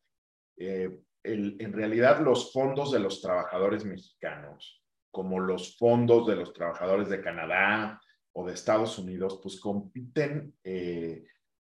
[0.57, 7.09] eh, en realidad los fondos de los trabajadores mexicanos, como los fondos de los trabajadores
[7.09, 8.01] de Canadá
[8.33, 11.25] o de Estados Unidos, pues compiten, eh,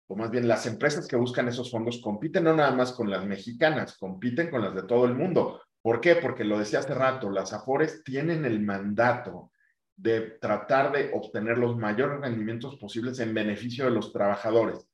[0.08, 3.24] o más bien las empresas que buscan esos fondos compiten no nada más con las
[3.24, 5.62] mexicanas, compiten con las de todo el mundo.
[5.82, 6.16] ¿Por qué?
[6.16, 9.52] Porque lo decía hace rato, las AFORES tienen el mandato
[9.96, 14.88] de tratar de obtener los mayores rendimientos posibles en beneficio de los trabajadores.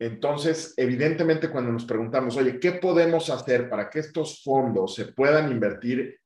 [0.00, 5.52] Entonces, evidentemente, cuando nos preguntamos, oye, ¿qué podemos hacer para que estos fondos se puedan
[5.52, 6.18] invertir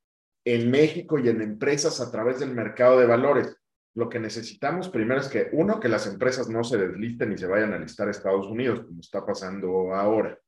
[0.45, 3.57] en México y en empresas a través del mercado de valores?
[3.95, 7.47] Lo que necesitamos primero es que, uno, que las empresas no se deslisten y se
[7.47, 10.39] vayan a listar a Estados Unidos, como está pasando ahora.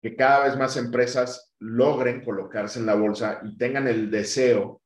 [0.00, 4.82] Que cada vez más empresas logren colocarse en la bolsa y tengan el deseo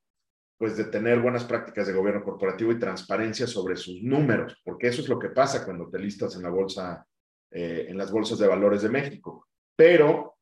[0.63, 5.01] pues de tener buenas prácticas de gobierno corporativo y transparencia sobre sus números, porque eso
[5.01, 7.05] es lo que pasa cuando te listas en la bolsa,
[7.51, 9.49] eh, en las bolsas de valores de México.
[9.75, 10.37] Pero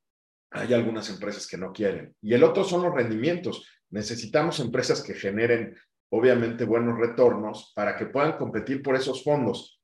[0.51, 2.15] hay algunas empresas que no quieren.
[2.21, 3.67] Y el otro son los rendimientos.
[3.89, 5.75] Necesitamos empresas que generen,
[6.11, 9.81] obviamente, buenos retornos para que puedan competir por esos fondos.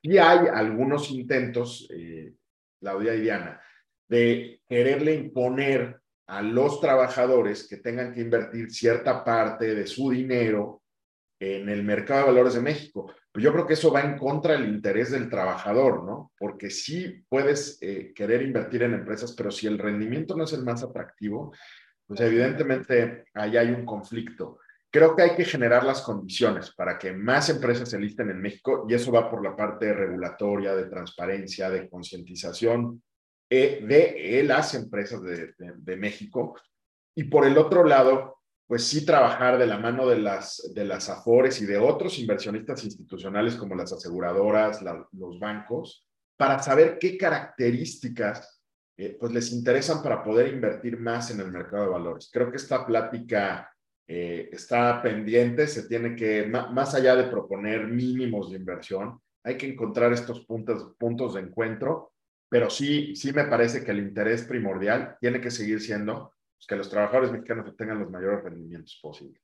[0.00, 2.32] Y hay algunos intentos, eh,
[2.80, 3.60] Claudia y Diana,
[4.08, 10.82] de quererle imponer a los trabajadores que tengan que invertir cierta parte de su dinero
[11.38, 13.12] en el mercado de valores de México.
[13.30, 16.32] Pues yo creo que eso va en contra del interés del trabajador, ¿no?
[16.38, 20.64] Porque sí puedes eh, querer invertir en empresas, pero si el rendimiento no es el
[20.64, 21.52] más atractivo,
[22.06, 24.58] pues evidentemente ahí hay un conflicto.
[24.90, 28.86] Creo que hay que generar las condiciones para que más empresas se listen en México
[28.88, 33.02] y eso va por la parte regulatoria, de transparencia, de concientización
[33.54, 36.56] de las empresas de, México.
[37.14, 41.08] Y por el otro lado, pues sí trabajar de la mano de las, de las
[41.08, 44.80] AFORES y de otros inversionistas institucionales como las aseguradoras,
[45.12, 48.62] los bancos, para saber qué características
[48.96, 52.30] eh, pues les interesan para poder invertir más en el mercado de valores.
[52.32, 53.70] Creo que esta plática
[54.06, 59.66] eh, está pendiente, se tiene que, más allá de proponer mínimos de inversión, hay que
[59.66, 62.12] encontrar estos puntos, puntos de encuentro
[62.48, 66.76] pero sí, sí me parece que el interés primordial tiene que seguir siendo pues, que
[66.76, 69.42] los trabajadores mexicanos tengan los mayores rendimientos posibles.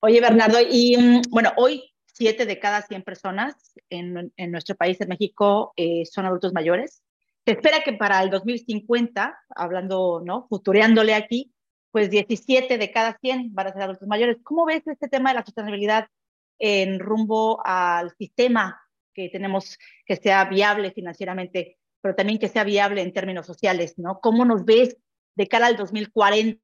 [0.00, 3.54] Oye, Bernardo, y mm, bueno, hoy siete de cada 100 personas
[3.90, 7.02] en, en nuestro país, en México, eh, son adultos mayores.
[7.44, 10.46] Se espera que para el 2050, hablando, ¿no?
[10.48, 11.52] Futureándole aquí,
[11.90, 14.38] pues 17 de cada 100 van a ser adultos mayores.
[14.42, 16.06] ¿Cómo ves este tema de la sostenibilidad
[16.58, 18.80] en rumbo al sistema
[19.12, 24.20] que tenemos que sea viable financieramente, pero también que sea viable en términos sociales, ¿no?
[24.20, 24.94] ¿Cómo nos ves
[25.36, 26.60] de cara al 2040,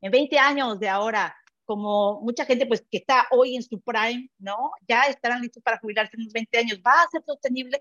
[0.00, 1.36] en 20 años de ahora?
[1.64, 4.72] Como mucha gente pues que está hoy en su prime, ¿no?
[4.88, 6.80] Ya estarán listos para jubilarse en unos 20 años.
[6.84, 7.80] ¿Va a ser sostenible?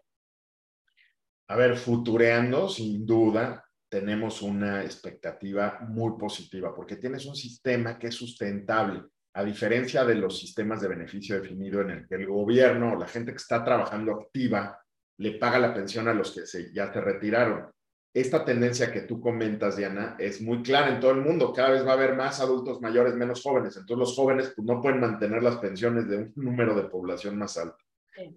[1.48, 8.08] A ver, futureando, sin duda, tenemos una expectativa muy positiva porque tienes un sistema que
[8.10, 9.02] es sustentable,
[9.34, 13.08] a diferencia de los sistemas de beneficio definido en el que el gobierno o la
[13.08, 14.85] gente que está trabajando activa
[15.18, 17.68] le paga la pensión a los que se, ya se retiraron.
[18.14, 21.52] Esta tendencia que tú comentas, Diana, es muy clara en todo el mundo.
[21.52, 23.76] Cada vez va a haber más adultos mayores, menos jóvenes.
[23.76, 27.58] Entonces los jóvenes pues, no pueden mantener las pensiones de un número de población más
[27.58, 27.78] alto.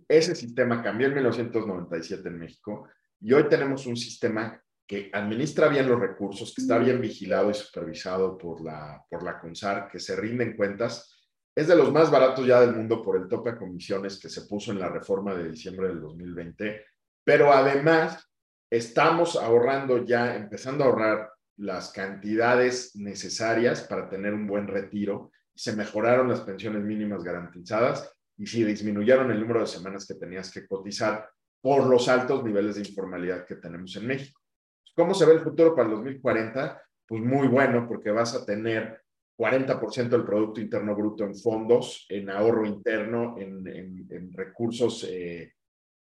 [0.09, 2.89] Ese sistema cambió en 1997 en México
[3.21, 7.55] y hoy tenemos un sistema que administra bien los recursos, que está bien vigilado y
[7.55, 11.18] supervisado por la, por la CONSAR, que se rinden cuentas,
[11.59, 14.43] es de los más baratos ya del mundo por el tope a comisiones que se
[14.43, 16.85] puso en la reforma de diciembre del 2020,
[17.25, 18.31] pero además
[18.71, 25.75] estamos ahorrando ya, empezando a ahorrar las cantidades necesarias para tener un buen retiro, se
[25.75, 30.65] mejoraron las pensiones mínimas garantizadas y se disminuyeron el número de semanas que tenías que
[30.65, 31.29] cotizar
[31.61, 34.41] por los altos niveles de informalidad que tenemos en México.
[34.95, 36.81] ¿Cómo se ve el futuro para el 2040?
[37.05, 39.03] Pues muy bueno, porque vas a tener
[39.39, 45.55] 40% del Producto Interno Bruto en fondos, en ahorro interno, en, recursos eh,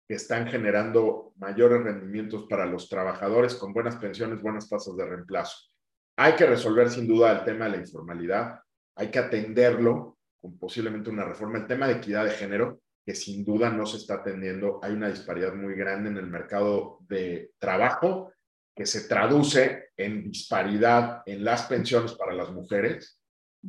[0.08, 5.70] que están generando mayores rendimientos para los trabajadores con buenas pensiones, buenas tasas de reemplazo.
[6.18, 8.60] Hay que resolver sin duda el tema de la informalidad,
[8.96, 11.58] hay que atenderlo con posiblemente una reforma.
[11.58, 15.10] El tema de equidad de género, que sin duda no se está atendiendo, hay una
[15.10, 18.32] disparidad muy grande en el mercado de trabajo
[18.74, 23.20] que se traduce en disparidad en las pensiones para las mujeres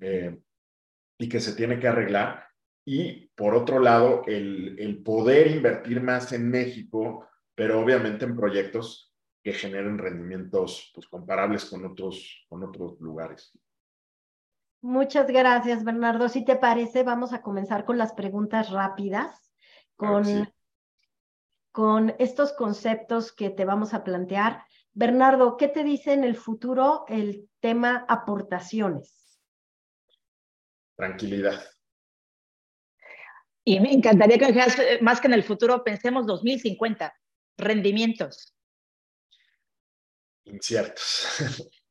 [0.01, 0.39] eh,
[1.19, 2.45] y que se tiene que arreglar.
[2.85, 9.15] Y por otro lado, el, el poder invertir más en México, pero obviamente en proyectos
[9.43, 13.57] que generen rendimientos pues, comparables con otros, con otros lugares.
[14.83, 16.29] Muchas gracias, Bernardo.
[16.29, 19.53] Si te parece, vamos a comenzar con las preguntas rápidas,
[19.97, 20.49] con,
[21.73, 24.65] con estos conceptos que te vamos a plantear.
[24.93, 29.26] Bernardo, ¿qué te dice en el futuro el tema aportaciones?
[30.97, 31.65] Tranquilidad.
[33.65, 37.15] Y me encantaría que eh, más que en el futuro, pensemos 2050,
[37.59, 38.55] rendimientos.
[40.45, 41.27] Inciertos.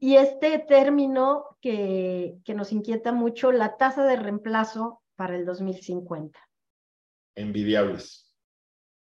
[0.00, 6.38] Y este término que, que nos inquieta mucho, la tasa de reemplazo para el 2050.
[7.34, 8.32] Envidiables.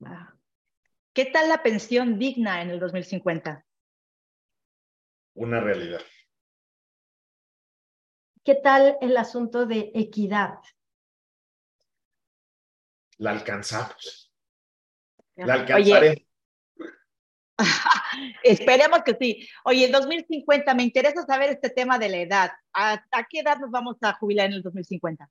[0.06, 0.34] Ah.
[1.14, 3.66] ¿Qué tal la pensión digna en el 2050?
[5.34, 6.02] Una realidad.
[8.50, 10.56] ¿Qué tal el asunto de equidad?
[13.20, 14.34] La alcanzamos.
[15.36, 16.26] La alcanzaré.
[18.44, 19.48] Esperemos que sí.
[19.66, 22.52] Oye, el 2050, me interesa saber este tema de la edad.
[22.74, 25.30] ¿A, qué edad nos vamos a jubilar en el 2050?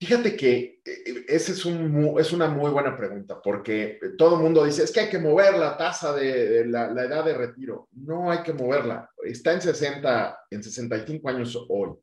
[0.00, 4.64] Fíjate que eh, esa es, un, es una muy buena pregunta, porque todo el mundo
[4.64, 7.88] dice, es que hay que mover la tasa de, la, edad de retiro.
[7.92, 9.08] No hay que moverla.
[9.22, 11.96] Está en 60, en 65 años hoy.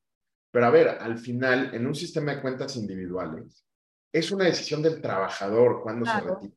[0.52, 3.66] Pero a ver, al final, en un sistema de cuentas individuales,
[4.12, 6.54] es una decisión del trabajador cuando se retira.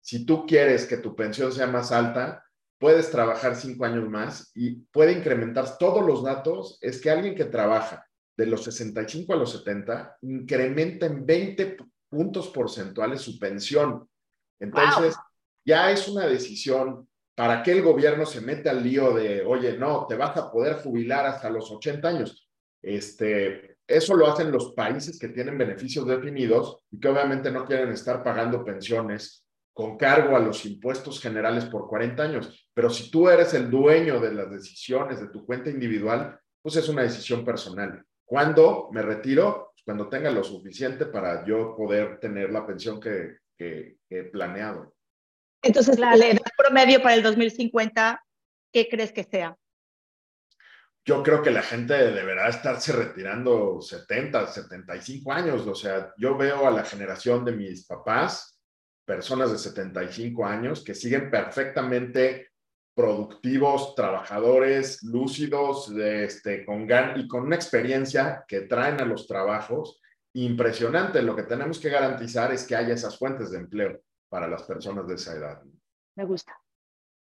[0.00, 2.44] Si tú quieres que tu pensión sea más alta,
[2.78, 6.78] puedes trabajar cinco años más y puede incrementar todos los datos.
[6.80, 11.76] Es que alguien que trabaja de los 65 a los 70 incrementa en 20
[12.08, 14.08] puntos porcentuales su pensión.
[14.60, 15.16] Entonces,
[15.64, 20.06] ya es una decisión para que el gobierno se mete al lío de, oye, no,
[20.06, 22.43] te vas a poder jubilar hasta los 80 años.
[22.84, 27.90] Este, eso lo hacen los países que tienen beneficios definidos y que obviamente no quieren
[27.90, 32.68] estar pagando pensiones con cargo a los impuestos generales por 40 años.
[32.74, 36.88] Pero si tú eres el dueño de las decisiones de tu cuenta individual, pues es
[36.88, 38.04] una decisión personal.
[38.24, 39.70] ¿Cuándo me retiro?
[39.72, 44.94] Pues cuando tenga lo suficiente para yo poder tener la pensión que, he planeado.
[45.62, 48.22] Entonces, la edad promedio para el 2050,
[48.72, 49.56] ¿qué crees que sea?
[51.06, 55.66] Yo creo que la gente deberá estarse retirando 70, 75 años.
[55.66, 58.58] O sea, yo veo a la generación de mis papás,
[59.04, 62.48] personas de 75 años, que siguen perfectamente
[62.94, 70.00] productivos, trabajadores, lúcidos, este, con gan y con una experiencia que traen a los trabajos
[70.32, 71.20] impresionante.
[71.20, 74.00] Lo que tenemos que garantizar es que haya esas fuentes de empleo
[74.30, 75.62] para las personas de esa edad.
[76.16, 76.63] Me gusta.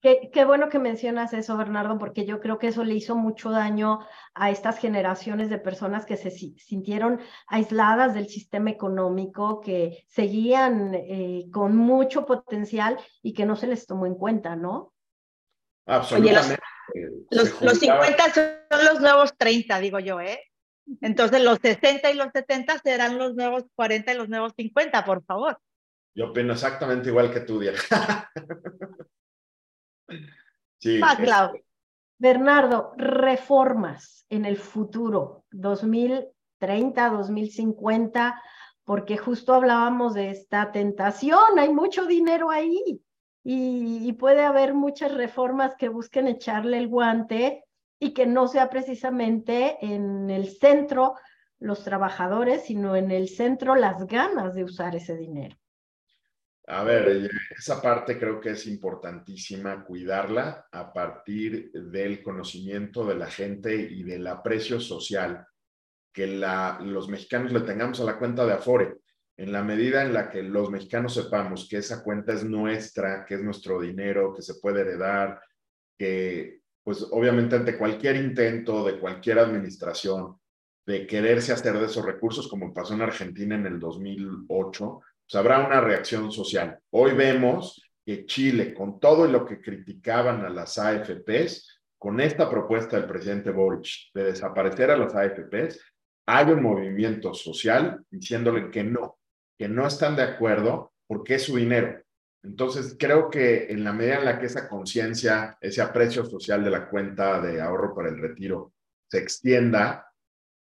[0.01, 3.51] Qué, qué, bueno que mencionas eso, Bernardo, porque yo creo que eso le hizo mucho
[3.51, 3.99] daño
[4.33, 11.45] a estas generaciones de personas que se sintieron aisladas del sistema económico, que seguían eh,
[11.51, 14.91] con mucho potencial y que no se les tomó en cuenta, ¿no?
[15.85, 16.63] Absolutamente.
[17.29, 20.39] los, los, 50 son los nuevos 30, digo yo, ¿eh?
[21.01, 25.23] Entonces los 60 y los 70 serán los nuevos 40 y los nuevos 50, por
[25.25, 25.59] favor.
[26.15, 27.79] Yo opino exactamente igual que tú, Diana.
[30.77, 30.99] Sí.
[32.17, 38.41] Bernardo, reformas en el futuro, 2030, 2050,
[38.83, 43.01] porque justo hablábamos de esta tentación, hay mucho dinero ahí
[43.43, 47.63] y, y puede haber muchas reformas que busquen echarle el guante
[47.99, 51.15] y que no sea precisamente en el centro
[51.59, 55.55] los trabajadores, sino en el centro las ganas de usar ese dinero.
[56.67, 63.15] A ver, eh, esa parte creo que es importantísima cuidarla a partir del conocimiento de
[63.15, 65.45] la gente y del aprecio social
[66.13, 68.97] que los mexicanos le tengamos a la cuenta de Afore.
[69.37, 73.35] En la medida en la que los mexicanos sepamos que esa cuenta es nuestra, que
[73.35, 75.41] es nuestro dinero, que se puede heredar,
[75.97, 80.37] que pues obviamente ante cualquier intento de cualquier administración
[80.85, 85.01] de quererse hacer de esos recursos, como pasó en Argentina en el 2008,
[85.31, 86.77] pues, habrá una reacción social.
[86.89, 92.97] Hoy vemos que Chile, con todo lo que criticaban a las AFPs, con esta propuesta
[92.97, 95.79] del presidente Boric de desaparecer a las AFPs,
[96.25, 99.19] hay un movimiento social diciéndole que no,
[99.57, 102.01] que no están de acuerdo porque es su dinero.
[102.43, 106.71] Entonces, creo que en la medida en la que esa conciencia, ese aprecio social de
[106.71, 108.73] la cuenta de ahorro para el retiro
[109.07, 110.10] se extienda,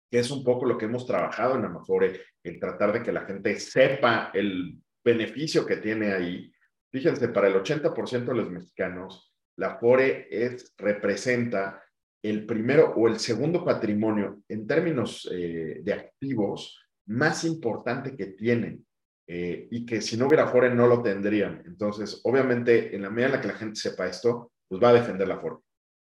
[0.10, 3.26] que es un poco lo que hemos trabajado en Amafore, el tratar de que la
[3.26, 6.51] gente sepa el beneficio que tiene ahí.
[6.91, 11.84] Fíjense, para el 80% de los mexicanos, la Afore es, representa
[12.24, 18.86] el primero o el segundo patrimonio en términos eh, de activos más importante que tienen
[19.28, 21.62] eh, y que si no hubiera Afore no lo tendrían.
[21.66, 24.93] Entonces, obviamente, en la medida en la que la gente sepa esto, pues va a
[24.93, 25.57] defender la Afore.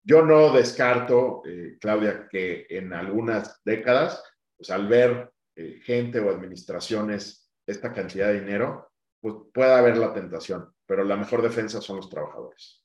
[0.05, 4.23] Yo no descarto, eh, Claudia, que en algunas décadas,
[4.57, 10.13] pues al ver eh, gente o administraciones esta cantidad de dinero, pues pueda haber la
[10.13, 12.85] tentación, pero la mejor defensa son los trabajadores.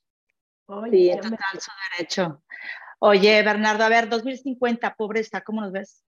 [0.90, 2.42] Sí, total su derecho.
[3.00, 6.04] Oye, Bernardo, a ver, 2050, pobreza, ¿cómo nos ves?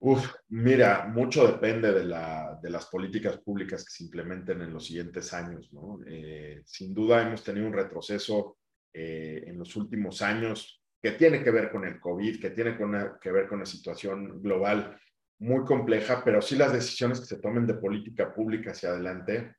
[0.00, 4.86] Uf, mira, mucho depende de, la, de, las políticas públicas que se implementen en los
[4.86, 5.98] siguientes años, ¿no?
[6.06, 8.58] Eh, sin duda hemos tenido un retroceso
[8.94, 12.78] eh, en los últimos años, que tiene que ver con el COVID, que tiene
[13.20, 14.96] que ver con una situación global
[15.40, 19.56] muy compleja, pero sí las decisiones que se tomen de política pública hacia adelante,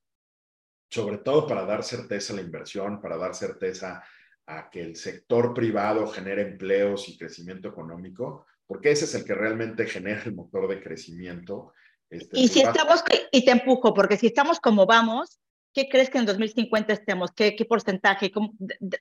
[0.90, 4.04] sobre todo para dar certeza a la inversión, para dar certeza
[4.48, 9.36] a que el sector privado genere empleos y crecimiento económico, porque ese es el que
[9.36, 11.74] realmente genera el motor de crecimiento.
[12.10, 15.40] Este, y si estamos, y te empujo, porque si estamos como vamos,
[15.76, 17.32] ¿qué crees que en 2050 estemos?
[17.34, 18.32] ¿Qué, qué porcentaje?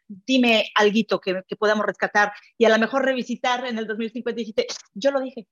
[0.09, 4.67] dime algo que, que podamos rescatar y a lo mejor revisitar en el 2050 dijiste,
[4.93, 5.47] yo lo dije.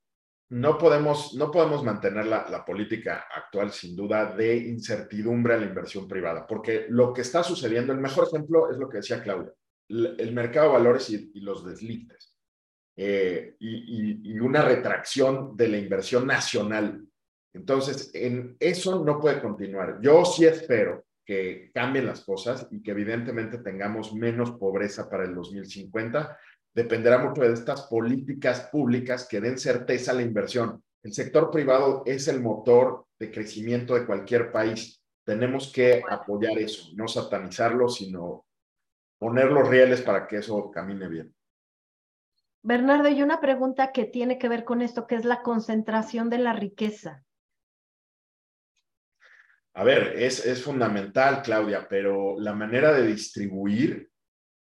[0.51, 5.65] No podemos, no podemos mantener la, la, política actual sin duda de incertidumbre a la
[5.65, 9.51] inversión privada, porque lo que está sucediendo, el mejor ejemplo es lo que decía Claudia,
[9.89, 12.35] el, el mercado de valores y, y los deslites,
[12.97, 17.03] eh, y, y, y una retracción de la inversión nacional.
[17.55, 20.01] Entonces, en eso no puede continuar.
[20.03, 25.35] Yo sí espero que cambien las cosas y que evidentemente tengamos menos pobreza para el
[25.35, 26.37] 2050.
[26.75, 30.83] Dependerá mucho de estas políticas públicas que den certeza a la inversión.
[31.03, 35.03] El sector privado es el motor de crecimiento de cualquier país.
[35.25, 38.45] Tenemos que apoyar eso, no satanizarlo, sino
[39.19, 41.35] poner los rieles para que eso camine bien.
[42.63, 46.39] Bernardo, y una pregunta que tiene que ver con esto, que es la concentración de
[46.39, 47.25] la riqueza.
[49.75, 54.11] A ver, es, es fundamental, Claudia, pero la manera de distribuir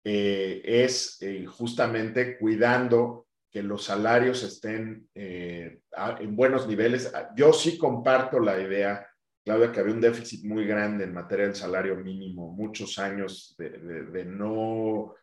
[0.06, 5.82] eh, es eh, justamente cuidando que los salarios estén eh,
[6.20, 7.12] en buenos niveles.
[7.36, 9.06] Yo sí comparto la idea,
[9.44, 13.70] Claudia, que había un déficit muy grande en materia del salario mínimo, muchos años de,
[13.70, 15.16] de no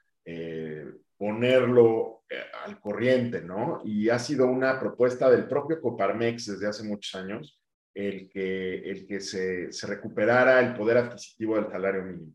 [1.17, 2.23] ponerlo
[2.65, 3.83] al corriente, ¿no?
[3.85, 7.60] Y ha sido una propuesta del propio Coparmex desde hace muchos años
[7.95, 12.33] el que, el que se, se recuperara el poder adquisitivo del salario mínimo.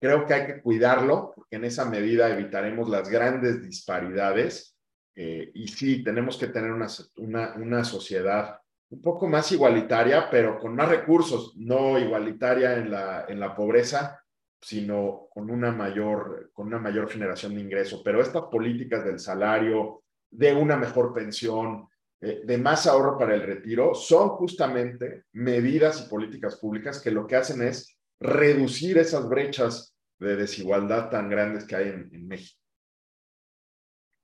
[0.00, 4.78] Creo que hay que cuidarlo porque en esa medida evitaremos las grandes disparidades
[5.20, 6.86] eh, y sí, tenemos que tener una,
[7.16, 13.24] una, una, sociedad un poco más igualitaria, pero con más recursos, no igualitaria en la,
[13.28, 14.24] en la pobreza,
[14.60, 18.00] sino con una mayor, con una mayor generación de ingreso.
[18.04, 21.88] Pero estas políticas del salario, de una mejor pensión,
[22.20, 27.36] de más ahorro para el retiro, son justamente medidas y políticas públicas que lo que
[27.36, 32.60] hacen es reducir esas brechas de desigualdad tan grandes que hay en, México.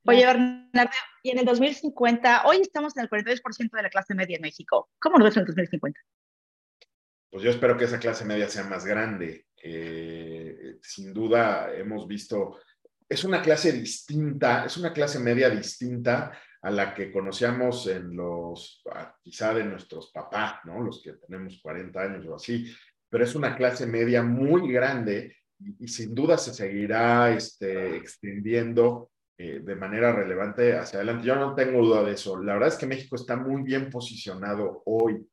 [0.06, 0.90] Oye, Bernardo,
[1.22, 4.90] y en el 2050, hoy estamos en el 42% de la clase media en México.
[5.00, 6.00] ¿Cómo lo ves en el 2050?
[7.30, 9.46] Pues yo espero que esa clase media sea más grande.
[9.62, 12.58] Eh, sin duda hemos visto,
[13.08, 16.32] es una clase distinta, es una clase media distinta
[16.64, 20.80] a la que conocíamos en los, ah, quizá de nuestros papás, ¿no?
[20.80, 22.74] Los que tenemos 40 años o así,
[23.06, 25.36] pero es una clase media muy grande
[25.78, 31.26] y, sin duda se seguirá este, extendiendo eh, de manera relevante hacia adelante.
[31.26, 32.42] Yo no tengo duda de eso.
[32.42, 35.28] La verdad es que México está muy bien posicionado hoy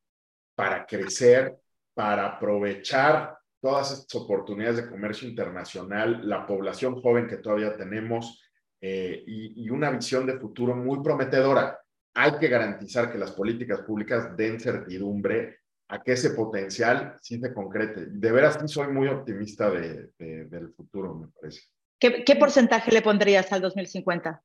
[0.53, 1.55] para crecer,
[1.93, 8.41] para aprovechar todas estas oportunidades de comercio internacional, la población joven que todavía tenemos
[8.81, 11.79] eh, y, una visión de futuro muy prometedora.
[12.15, 17.53] Hay que garantizar que las políticas públicas den certidumbre a que ese potencial sí se
[17.53, 18.07] concrete.
[18.07, 21.61] De veras, sí soy muy optimista de, del futuro, me parece.
[21.99, 24.43] ¿Qué, ¿Qué porcentaje le pondrías al 2050?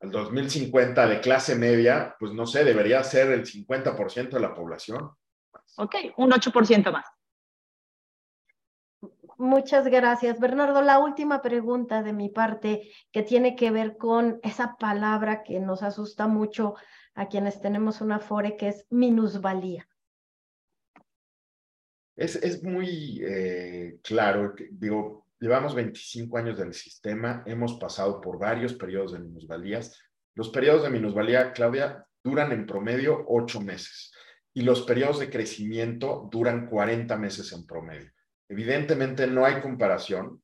[0.00, 5.10] Al 2050 de clase media, pues no sé, debería ser el 50% de la población.
[5.76, 7.06] Ok, un 8% más.
[9.40, 10.38] Muchas gracias.
[10.38, 15.58] Bernardo, la última pregunta de mi parte que tiene que ver con esa palabra que
[15.60, 16.74] nos asusta mucho
[17.14, 19.88] a quienes tenemos una FORE, que es minusvalía.
[22.14, 28.74] Es, es muy eh, claro, digo, llevamos 25 años del sistema, hemos pasado por varios
[28.74, 29.98] periodos de minusvalías.
[30.34, 34.12] Los periodos de minusvalía, Claudia, duran en promedio ocho meses
[34.52, 38.12] y los periodos de crecimiento duran 40 meses en promedio.
[38.50, 40.42] Evidentemente no hay comparación.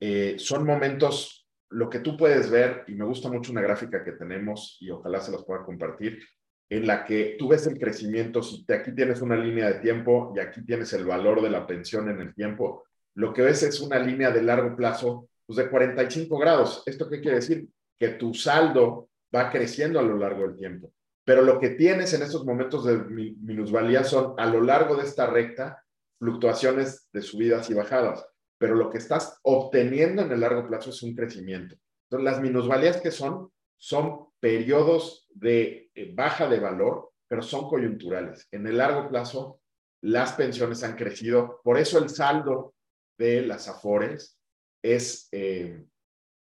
[0.00, 4.12] Eh, son momentos, lo que tú puedes ver, y me gusta mucho una gráfica que
[4.12, 6.22] tenemos y ojalá se las pueda compartir,
[6.68, 10.40] en la que tú ves el crecimiento, si aquí tienes una línea de tiempo y
[10.40, 12.84] aquí tienes el valor de la pensión en el tiempo,
[13.14, 16.82] lo que ves es una línea de largo plazo pues de 45 grados.
[16.84, 17.66] ¿Esto qué quiere decir?
[17.98, 20.92] Que tu saldo va creciendo a lo largo del tiempo.
[21.24, 25.26] Pero lo que tienes en estos momentos de minusvalía son a lo largo de esta
[25.26, 25.82] recta
[26.18, 28.26] fluctuaciones de subidas y bajadas,
[28.58, 31.76] pero lo que estás obteniendo en el largo plazo es un crecimiento.
[32.04, 38.48] Entonces, las minusvalías que son, son periodos de eh, baja de valor, pero son coyunturales.
[38.50, 39.60] En el largo plazo,
[40.02, 42.74] las pensiones han crecido, por eso el saldo
[43.18, 44.38] de las AFORES
[44.82, 45.84] es eh,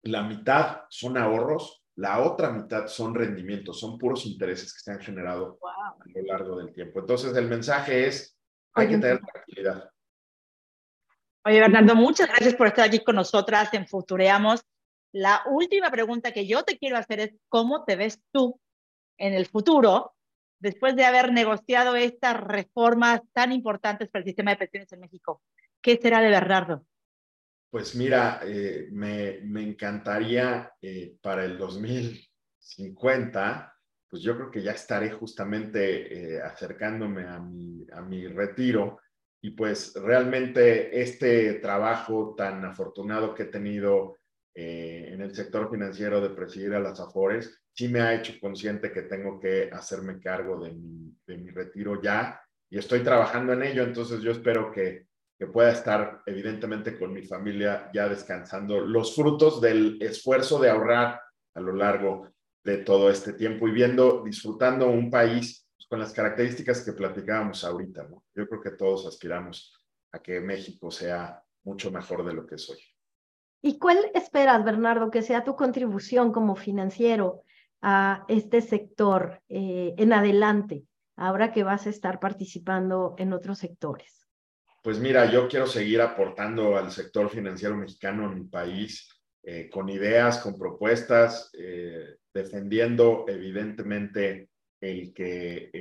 [0.03, 4.99] la mitad son ahorros, la otra mitad son rendimientos, son puros intereses que se han
[4.99, 6.99] generado a lo largo del tiempo.
[6.99, 8.37] Entonces, el mensaje es,
[8.73, 9.21] hay que tener
[11.45, 14.61] Oye, Bernardo, muchas gracias por estar aquí con nosotras en Futureamos.
[15.11, 18.59] La última pregunta que yo te quiero hacer es, ¿cómo te ves tú
[19.17, 20.15] en el futuro
[20.59, 25.41] después de haber negociado estas reformas tan importantes para el sistema de pensiones en México?
[25.81, 26.85] ¿Qué será de Bernardo?
[27.69, 33.75] Pues mira, eh, me, me, encantaría eh, para el 2050
[34.15, 38.99] pues yo creo que ya estaré justamente eh, acercándome a mi, a mi retiro
[39.45, 44.17] y pues realmente este trabajo tan afortunado que he tenido
[44.55, 48.91] eh, en el sector financiero de presidir a las Afores, sí me ha hecho consciente
[48.91, 52.41] que tengo que hacerme cargo de mi, de mi retiro ya
[52.71, 55.05] y estoy trabajando en ello, entonces yo espero que,
[55.37, 61.21] que pueda estar evidentemente con mi familia ya descansando los frutos del esfuerzo de ahorrar
[61.53, 62.31] a lo largo
[62.63, 68.03] de todo este tiempo y viendo, disfrutando un país con las características que platicábamos ahorita,
[68.03, 68.23] ¿no?
[68.33, 69.73] Yo creo que todos aspiramos
[70.11, 72.79] a que México sea mucho mejor de lo que es hoy.
[73.61, 77.43] ¿Y cuál esperas, Bernardo, que sea tu contribución como financiero
[77.81, 80.83] a este sector eh, en adelante,
[81.15, 84.27] ahora que vas a estar participando en otros sectores?
[84.83, 89.09] Pues mira, yo quiero seguir aportando al sector financiero mexicano en mi país
[89.41, 94.49] eh, con ideas, con propuestas, eh, defendiendo evidentemente
[94.85, 95.71] el que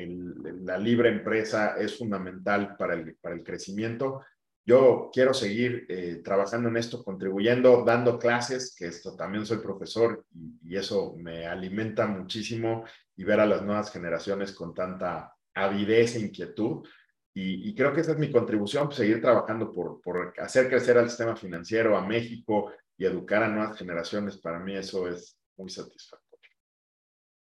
[0.62, 4.22] la libre empresa es fundamental para el, para el crecimiento.
[4.66, 10.24] Yo quiero seguir eh, trabajando en esto, contribuyendo, dando clases, que esto también soy profesor
[10.32, 12.84] y, eso me alimenta muchísimo
[13.16, 16.84] y ver a las nuevas generaciones con tanta avidez e inquietud.
[17.34, 20.98] Y, y, creo que esa es mi contribución, pues, seguir trabajando por, por hacer crecer
[20.98, 25.68] al sistema financiero, a México, y educar a nuevas generaciones, para mí eso es muy
[25.70, 26.23] satisfactorio.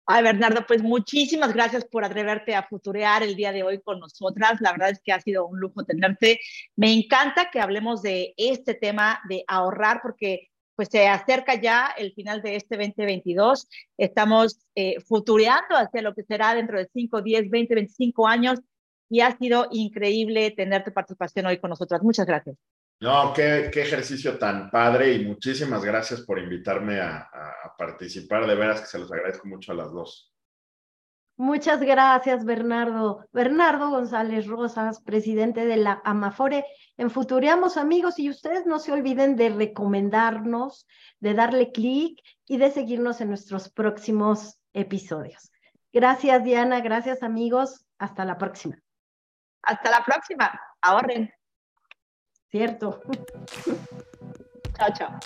[0.09, 4.61] Ay, Bernardo, pues muchísimas gracias por atreverte a futurear el día de hoy con nosotras.
[4.61, 6.39] La verdad es que ha sido un lujo tenerte.
[6.77, 10.47] Me encanta que hablemos de este tema de ahorrar porque
[10.77, 13.67] pues se acerca ya el final de este 2022.
[13.97, 18.59] Estamos eh, futureando hacia lo que será dentro de 5, 10, 20, 25 años
[19.09, 22.01] y ha sido increíble tener tu participación hoy con nosotras.
[22.01, 22.55] Muchas gracias.
[22.99, 28.47] No, qué, qué ejercicio tan padre y muchísimas gracias por invitarme a, a participar.
[28.47, 30.33] De veras que se los agradezco mucho a las dos.
[31.39, 33.27] Muchas gracias, Bernardo.
[33.31, 36.65] Bernardo González Rosas, presidente de la Amafore.
[36.97, 40.87] En Futureamos, amigos, y ustedes no se olviden de recomendarnos,
[41.19, 45.51] de darle clic y de seguirnos en nuestros próximos episodios.
[45.93, 46.81] Gracias, Diana.
[46.81, 47.85] Gracias, amigos.
[47.99, 48.79] Hasta la próxima.
[49.61, 50.59] Hasta la próxima.
[50.81, 51.36] Ahorren.
[52.49, 53.01] Cierto.
[54.77, 55.19] chao, chao.